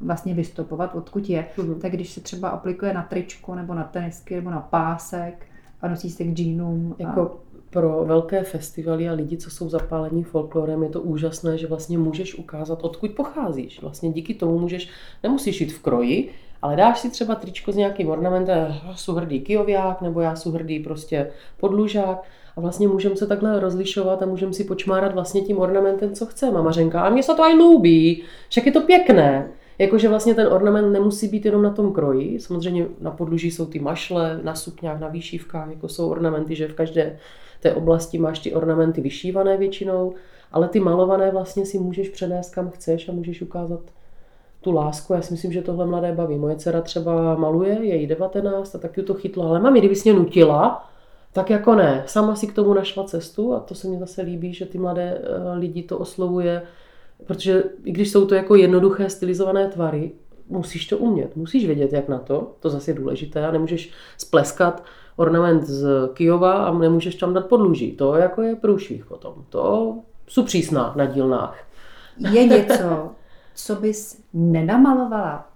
vlastně 0.00 0.34
vystupovat, 0.34 0.94
odkud 0.94 1.28
je, 1.28 1.46
mm-hmm. 1.56 1.78
tak 1.78 1.92
když 1.92 2.12
se 2.12 2.20
třeba 2.20 2.48
aplikuje 2.48 2.94
na 2.94 3.02
tričko 3.02 3.54
nebo 3.54 3.74
na 3.74 3.84
tenisky 3.84 4.34
nebo 4.34 4.50
na 4.50 4.60
pásek 4.60 5.46
a 5.82 5.88
nosí 5.88 6.10
se 6.10 6.24
k 6.24 6.34
džínům. 6.34 6.94
Jako 6.98 7.20
a... 7.20 7.49
pro 7.70 8.04
velké 8.04 8.42
festivaly 8.42 9.08
a 9.08 9.12
lidi, 9.12 9.36
co 9.36 9.50
jsou 9.50 9.68
zapálení 9.68 10.24
folklorem, 10.24 10.82
je 10.82 10.88
to 10.88 11.00
úžasné, 11.00 11.58
že 11.58 11.66
vlastně 11.66 11.98
můžeš 11.98 12.34
ukázat, 12.34 12.78
odkud 12.82 13.10
pocházíš. 13.10 13.82
Vlastně 13.82 14.10
díky 14.10 14.34
tomu 14.34 14.58
můžeš, 14.58 14.88
nemusíš 15.22 15.60
jít 15.60 15.72
v 15.72 15.82
kroji, 15.82 16.30
ale 16.62 16.76
dáš 16.76 17.00
si 17.00 17.10
třeba 17.10 17.34
tričko 17.34 17.72
s 17.72 17.76
nějakým 17.76 18.08
ornamentem, 18.08 18.56
já 18.88 18.94
jsem 18.94 19.14
hrdý 19.14 19.40
kijoviák, 19.40 20.00
nebo 20.00 20.20
já 20.20 20.36
jsem 20.36 20.52
hrdý 20.52 20.80
prostě 20.80 21.30
podlužák, 21.60 22.24
a 22.56 22.60
vlastně 22.60 22.88
můžeme 22.88 23.16
se 23.16 23.26
takhle 23.26 23.60
rozlišovat 23.60 24.22
a 24.22 24.26
můžeme 24.26 24.52
si 24.52 24.64
počmárat 24.64 25.14
vlastně 25.14 25.40
tím 25.40 25.58
ornamentem, 25.58 26.12
co 26.12 26.26
chce. 26.26 26.50
Mama 26.50 26.72
a 26.94 27.10
mně 27.10 27.22
se 27.22 27.34
to 27.34 27.42
aj 27.42 27.54
líbí, 27.54 28.22
však 28.48 28.66
je 28.66 28.72
to 28.72 28.80
pěkné. 28.80 29.48
Jakože 29.78 30.08
vlastně 30.08 30.34
ten 30.34 30.46
ornament 30.46 30.92
nemusí 30.92 31.28
být 31.28 31.44
jenom 31.44 31.62
na 31.62 31.70
tom 31.70 31.92
kroji. 31.92 32.40
Samozřejmě 32.40 32.86
na 33.00 33.10
podluží 33.10 33.50
jsou 33.50 33.66
ty 33.66 33.78
mašle, 33.78 34.40
na 34.42 34.54
sukňách, 34.54 35.00
na 35.00 35.08
výšívkách, 35.08 35.70
jako 35.70 35.88
jsou 35.88 36.08
ornamenty, 36.08 36.54
že 36.54 36.68
v 36.68 36.74
každé 36.74 37.18
té 37.60 37.74
oblasti 37.74 38.18
máš 38.18 38.38
ty 38.38 38.54
ornamenty 38.54 39.00
vyšívané 39.00 39.56
většinou, 39.56 40.14
ale 40.52 40.68
ty 40.68 40.80
malované 40.80 41.30
vlastně 41.30 41.66
si 41.66 41.78
můžeš 41.78 42.08
přenést 42.08 42.54
kam 42.54 42.70
chceš 42.70 43.08
a 43.08 43.12
můžeš 43.12 43.42
ukázat 43.42 43.80
tu 44.60 44.72
lásku. 44.72 45.12
Já 45.12 45.22
si 45.22 45.34
myslím, 45.34 45.52
že 45.52 45.62
tohle 45.62 45.86
mladé 45.86 46.12
baví. 46.12 46.38
Moje 46.38 46.56
dcera 46.56 46.80
třeba 46.80 47.34
maluje, 47.34 47.78
je 47.82 47.96
jí 47.96 48.06
19 48.06 48.74
a 48.74 48.78
taky 48.78 49.02
to 49.02 49.14
chytla, 49.14 49.48
ale 49.48 49.60
mami, 49.60 49.78
kdybys 49.78 50.04
mě 50.04 50.12
nutila, 50.12 50.90
tak 51.32 51.50
jako 51.50 51.74
ne. 51.74 52.02
Sama 52.06 52.36
si 52.36 52.46
k 52.46 52.54
tomu 52.54 52.74
našla 52.74 53.04
cestu 53.04 53.54
a 53.54 53.60
to 53.60 53.74
se 53.74 53.88
mi 53.88 53.98
zase 53.98 54.22
líbí, 54.22 54.54
že 54.54 54.66
ty 54.66 54.78
mladé 54.78 55.22
eh, 55.22 55.58
lidi 55.58 55.82
to 55.82 55.98
oslovuje, 55.98 56.62
protože 57.26 57.64
i 57.84 57.92
když 57.92 58.10
jsou 58.10 58.26
to 58.26 58.34
jako 58.34 58.54
jednoduché 58.54 59.10
stylizované 59.10 59.68
tvary, 59.68 60.12
musíš 60.48 60.86
to 60.86 60.98
umět, 60.98 61.36
musíš 61.36 61.66
vědět, 61.66 61.92
jak 61.92 62.08
na 62.08 62.18
to, 62.18 62.56
to 62.60 62.70
zase 62.70 62.90
je 62.90 62.94
důležité 62.94 63.46
a 63.46 63.50
nemůžeš 63.50 63.90
spleskat 64.18 64.84
ornament 65.20 65.64
z 65.64 66.08
Kijova 66.14 66.52
a 66.52 66.78
nemůžeš 66.78 67.14
tam 67.14 67.34
dát 67.34 67.46
podluží. 67.46 67.92
To 67.92 68.14
jako 68.14 68.42
je 68.42 68.56
průšvih 68.56 69.06
potom. 69.06 69.34
To 69.48 69.94
jsou 70.26 70.44
přísná 70.44 70.92
na 70.96 71.04
dílnách. 71.04 71.58
Je 72.30 72.46
něco, 72.46 73.10
co 73.54 73.74
bys 73.74 74.22
nenamalovala 74.32 75.48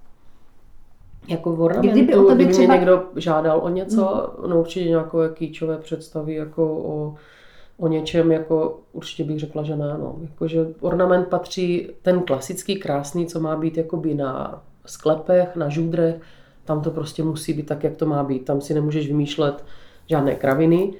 jako 1.28 1.52
v 1.52 1.60
ornamentu, 1.60 1.92
kdyby, 1.92 2.14
o 2.14 2.34
kdyby 2.34 2.52
třeba... 2.52 2.66
mě 2.66 2.76
někdo 2.76 3.04
žádal 3.16 3.60
o 3.62 3.68
něco, 3.68 4.34
mm. 4.42 4.50
no 4.50 4.60
určitě 4.60 4.88
nějaké 4.88 5.18
kýčové 5.34 5.78
představy 5.78 6.34
jako 6.34 6.76
o, 6.76 7.14
o 7.76 7.88
něčem, 7.88 8.32
jako 8.32 8.80
určitě 8.92 9.24
bych 9.24 9.40
řekla, 9.40 9.62
že 9.62 9.76
ne. 9.76 9.98
No. 9.98 10.16
Jako, 10.22 10.48
že 10.48 10.66
ornament 10.80 11.28
patří 11.28 11.90
ten 12.02 12.22
klasický, 12.22 12.76
krásný, 12.76 13.26
co 13.26 13.40
má 13.40 13.56
být 13.56 13.76
jakoby 13.76 14.14
na 14.14 14.62
sklepech, 14.86 15.56
na 15.56 15.68
žůdrech, 15.68 16.16
tam 16.64 16.82
to 16.82 16.90
prostě 16.90 17.22
musí 17.22 17.52
být 17.52 17.66
tak, 17.66 17.84
jak 17.84 17.96
to 17.96 18.06
má 18.06 18.24
být. 18.24 18.44
Tam 18.44 18.60
si 18.60 18.74
nemůžeš 18.74 19.08
vymýšlet 19.08 19.64
žádné 20.06 20.34
kraviny, 20.34 20.92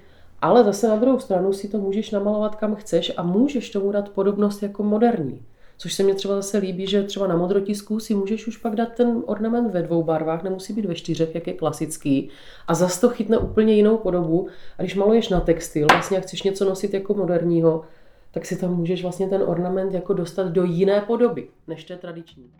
ale 0.43 0.65
zase 0.65 0.89
na 0.89 0.97
druhou 0.97 1.19
stranu 1.19 1.53
si 1.53 1.69
to 1.69 1.79
můžeš 1.79 2.11
namalovat 2.11 2.55
kam 2.55 2.75
chceš 2.75 3.13
a 3.17 3.23
můžeš 3.23 3.71
tomu 3.71 3.93
dát 3.93 4.09
podobnost 4.09 4.63
jako 4.63 4.83
moderní. 4.83 5.43
Což 5.79 5.95
se 5.95 6.03
mi 6.03 6.15
třeba 6.15 6.35
zase 6.35 6.59
líbí, 6.59 6.87
že 6.87 7.03
třeba 7.03 7.27
na 7.27 7.37
modrotisku 7.37 8.01
si 8.01 8.15
můžeš 8.15 8.47
už 8.47 8.57
pak 8.57 8.77
dát 8.77 8.93
ten 8.93 9.23
ornament 9.27 9.73
ve 9.73 9.83
dvou 9.83 10.03
barvách, 10.03 10.43
nemusí 10.43 10.73
být 10.73 10.85
ve 10.85 10.95
čtyřech, 10.95 11.35
jak 11.35 11.47
je 11.47 11.53
klasický. 11.53 12.29
A 12.67 12.75
zase 12.75 13.01
to 13.01 13.09
chytne 13.09 13.39
úplně 13.39 13.75
jinou 13.75 13.97
podobu. 13.97 14.49
A 14.79 14.83
když 14.83 14.95
maluješ 14.95 15.29
na 15.29 15.41
textil, 15.41 15.87
vlastně 15.93 16.17
jak 16.17 16.25
chceš 16.25 16.43
něco 16.43 16.65
nosit 16.65 16.95
jako 16.95 17.15
moderního, 17.15 17.83
tak 18.31 18.47
si 18.47 18.57
tam 18.57 18.77
můžeš 18.77 19.03
vlastně 19.03 19.29
ten 19.29 19.43
ornament 19.43 19.95
jako 19.95 20.15
dostat 20.15 20.49
do 20.49 20.65
jiné 20.65 21.01
podoby, 21.01 21.49
než 21.67 21.85
té 21.85 21.97
tradiční. 21.97 22.51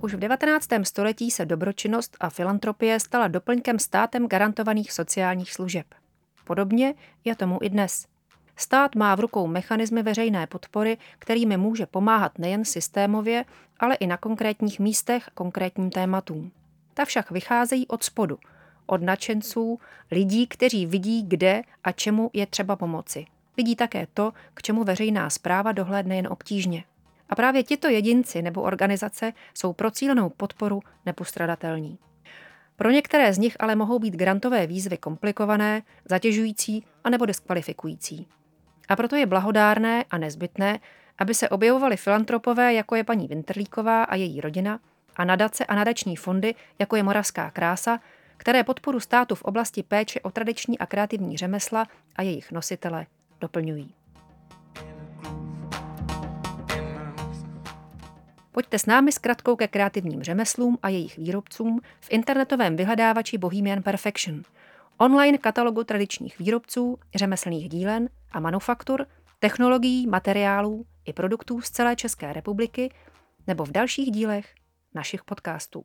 Už 0.00 0.14
v 0.14 0.18
19. 0.18 0.68
století 0.82 1.30
se 1.30 1.46
dobročinnost 1.46 2.16
a 2.20 2.30
filantropie 2.30 3.00
stala 3.00 3.28
doplňkem 3.28 3.78
státem 3.78 4.26
garantovaných 4.26 4.92
sociálních 4.92 5.52
služeb. 5.52 5.86
Podobně 6.44 6.94
je 7.24 7.36
tomu 7.36 7.58
i 7.62 7.70
dnes. 7.70 8.06
Stát 8.56 8.94
má 8.94 9.14
v 9.14 9.20
rukou 9.20 9.46
mechanismy 9.46 10.02
veřejné 10.02 10.46
podpory, 10.46 10.98
kterými 11.18 11.56
může 11.56 11.86
pomáhat 11.86 12.38
nejen 12.38 12.64
systémově, 12.64 13.44
ale 13.80 13.94
i 13.94 14.06
na 14.06 14.16
konkrétních 14.16 14.80
místech 14.80 15.30
konkrétním 15.34 15.90
tématům. 15.90 16.50
Ta 16.94 17.04
však 17.04 17.30
vycházejí 17.30 17.86
od 17.86 18.04
spodu, 18.04 18.38
od 18.86 19.02
nadšenců, 19.02 19.78
lidí, 20.10 20.46
kteří 20.46 20.86
vidí, 20.86 21.22
kde 21.22 21.62
a 21.84 21.92
čemu 21.92 22.30
je 22.32 22.46
třeba 22.46 22.76
pomoci. 22.76 23.26
Vidí 23.56 23.76
také 23.76 24.06
to, 24.14 24.32
k 24.54 24.62
čemu 24.62 24.84
veřejná 24.84 25.30
zpráva 25.30 25.72
dohlédne 25.72 26.16
jen 26.16 26.26
obtížně. 26.26 26.84
A 27.28 27.34
právě 27.34 27.62
tito 27.62 27.88
jedinci 27.88 28.42
nebo 28.42 28.62
organizace 28.62 29.32
jsou 29.54 29.72
pro 29.72 29.90
cílenou 29.90 30.30
podporu 30.30 30.80
nepostradatelní. 31.06 31.98
Pro 32.76 32.90
některé 32.90 33.32
z 33.32 33.38
nich 33.38 33.56
ale 33.60 33.76
mohou 33.76 33.98
být 33.98 34.14
grantové 34.14 34.66
výzvy 34.66 34.96
komplikované, 34.96 35.82
zatěžující 36.04 36.84
a 37.04 37.10
nebo 37.10 37.26
diskvalifikující. 37.26 38.26
A 38.88 38.96
proto 38.96 39.16
je 39.16 39.26
blahodárné 39.26 40.04
a 40.10 40.18
nezbytné, 40.18 40.78
aby 41.18 41.34
se 41.34 41.48
objevovaly 41.48 41.96
filantropové, 41.96 42.74
jako 42.74 42.96
je 42.96 43.04
paní 43.04 43.28
Winterlíková 43.28 44.04
a 44.04 44.14
její 44.14 44.40
rodina, 44.40 44.80
a 45.16 45.24
nadace 45.24 45.64
a 45.64 45.74
nadační 45.74 46.16
fondy, 46.16 46.54
jako 46.78 46.96
je 46.96 47.02
Moravská 47.02 47.50
krása, 47.50 48.00
které 48.36 48.64
podporu 48.64 49.00
státu 49.00 49.34
v 49.34 49.42
oblasti 49.42 49.82
péče 49.82 50.20
o 50.20 50.30
tradiční 50.30 50.78
a 50.78 50.86
kreativní 50.86 51.36
řemesla 51.36 51.86
a 52.16 52.22
jejich 52.22 52.52
nositele 52.52 53.06
doplňují. 53.40 53.94
Pojďte 58.56 58.78
s 58.78 58.86
námi 58.86 59.12
s 59.12 59.18
kratkou 59.18 59.56
ke 59.56 59.68
kreativním 59.68 60.22
řemeslům 60.22 60.78
a 60.82 60.88
jejich 60.88 61.18
výrobcům 61.18 61.80
v 62.00 62.10
internetovém 62.10 62.76
vyhledávači 62.76 63.38
Bohemian 63.38 63.82
Perfection– 63.82 64.42
online 64.98 65.38
katalogu 65.38 65.84
tradičních 65.84 66.38
výrobců, 66.38 66.98
řemeslných 67.14 67.68
dílen 67.68 68.08
a 68.32 68.40
manufaktur, 68.40 69.06
technologií, 69.38 70.06
materiálů 70.06 70.86
i 71.04 71.12
produktů 71.12 71.60
z 71.60 71.70
celé 71.70 71.96
České 71.96 72.32
republiky 72.32 72.94
nebo 73.46 73.64
v 73.64 73.72
dalších 73.72 74.10
dílech 74.10 74.54
našich 74.94 75.24
podcastů. 75.24 75.84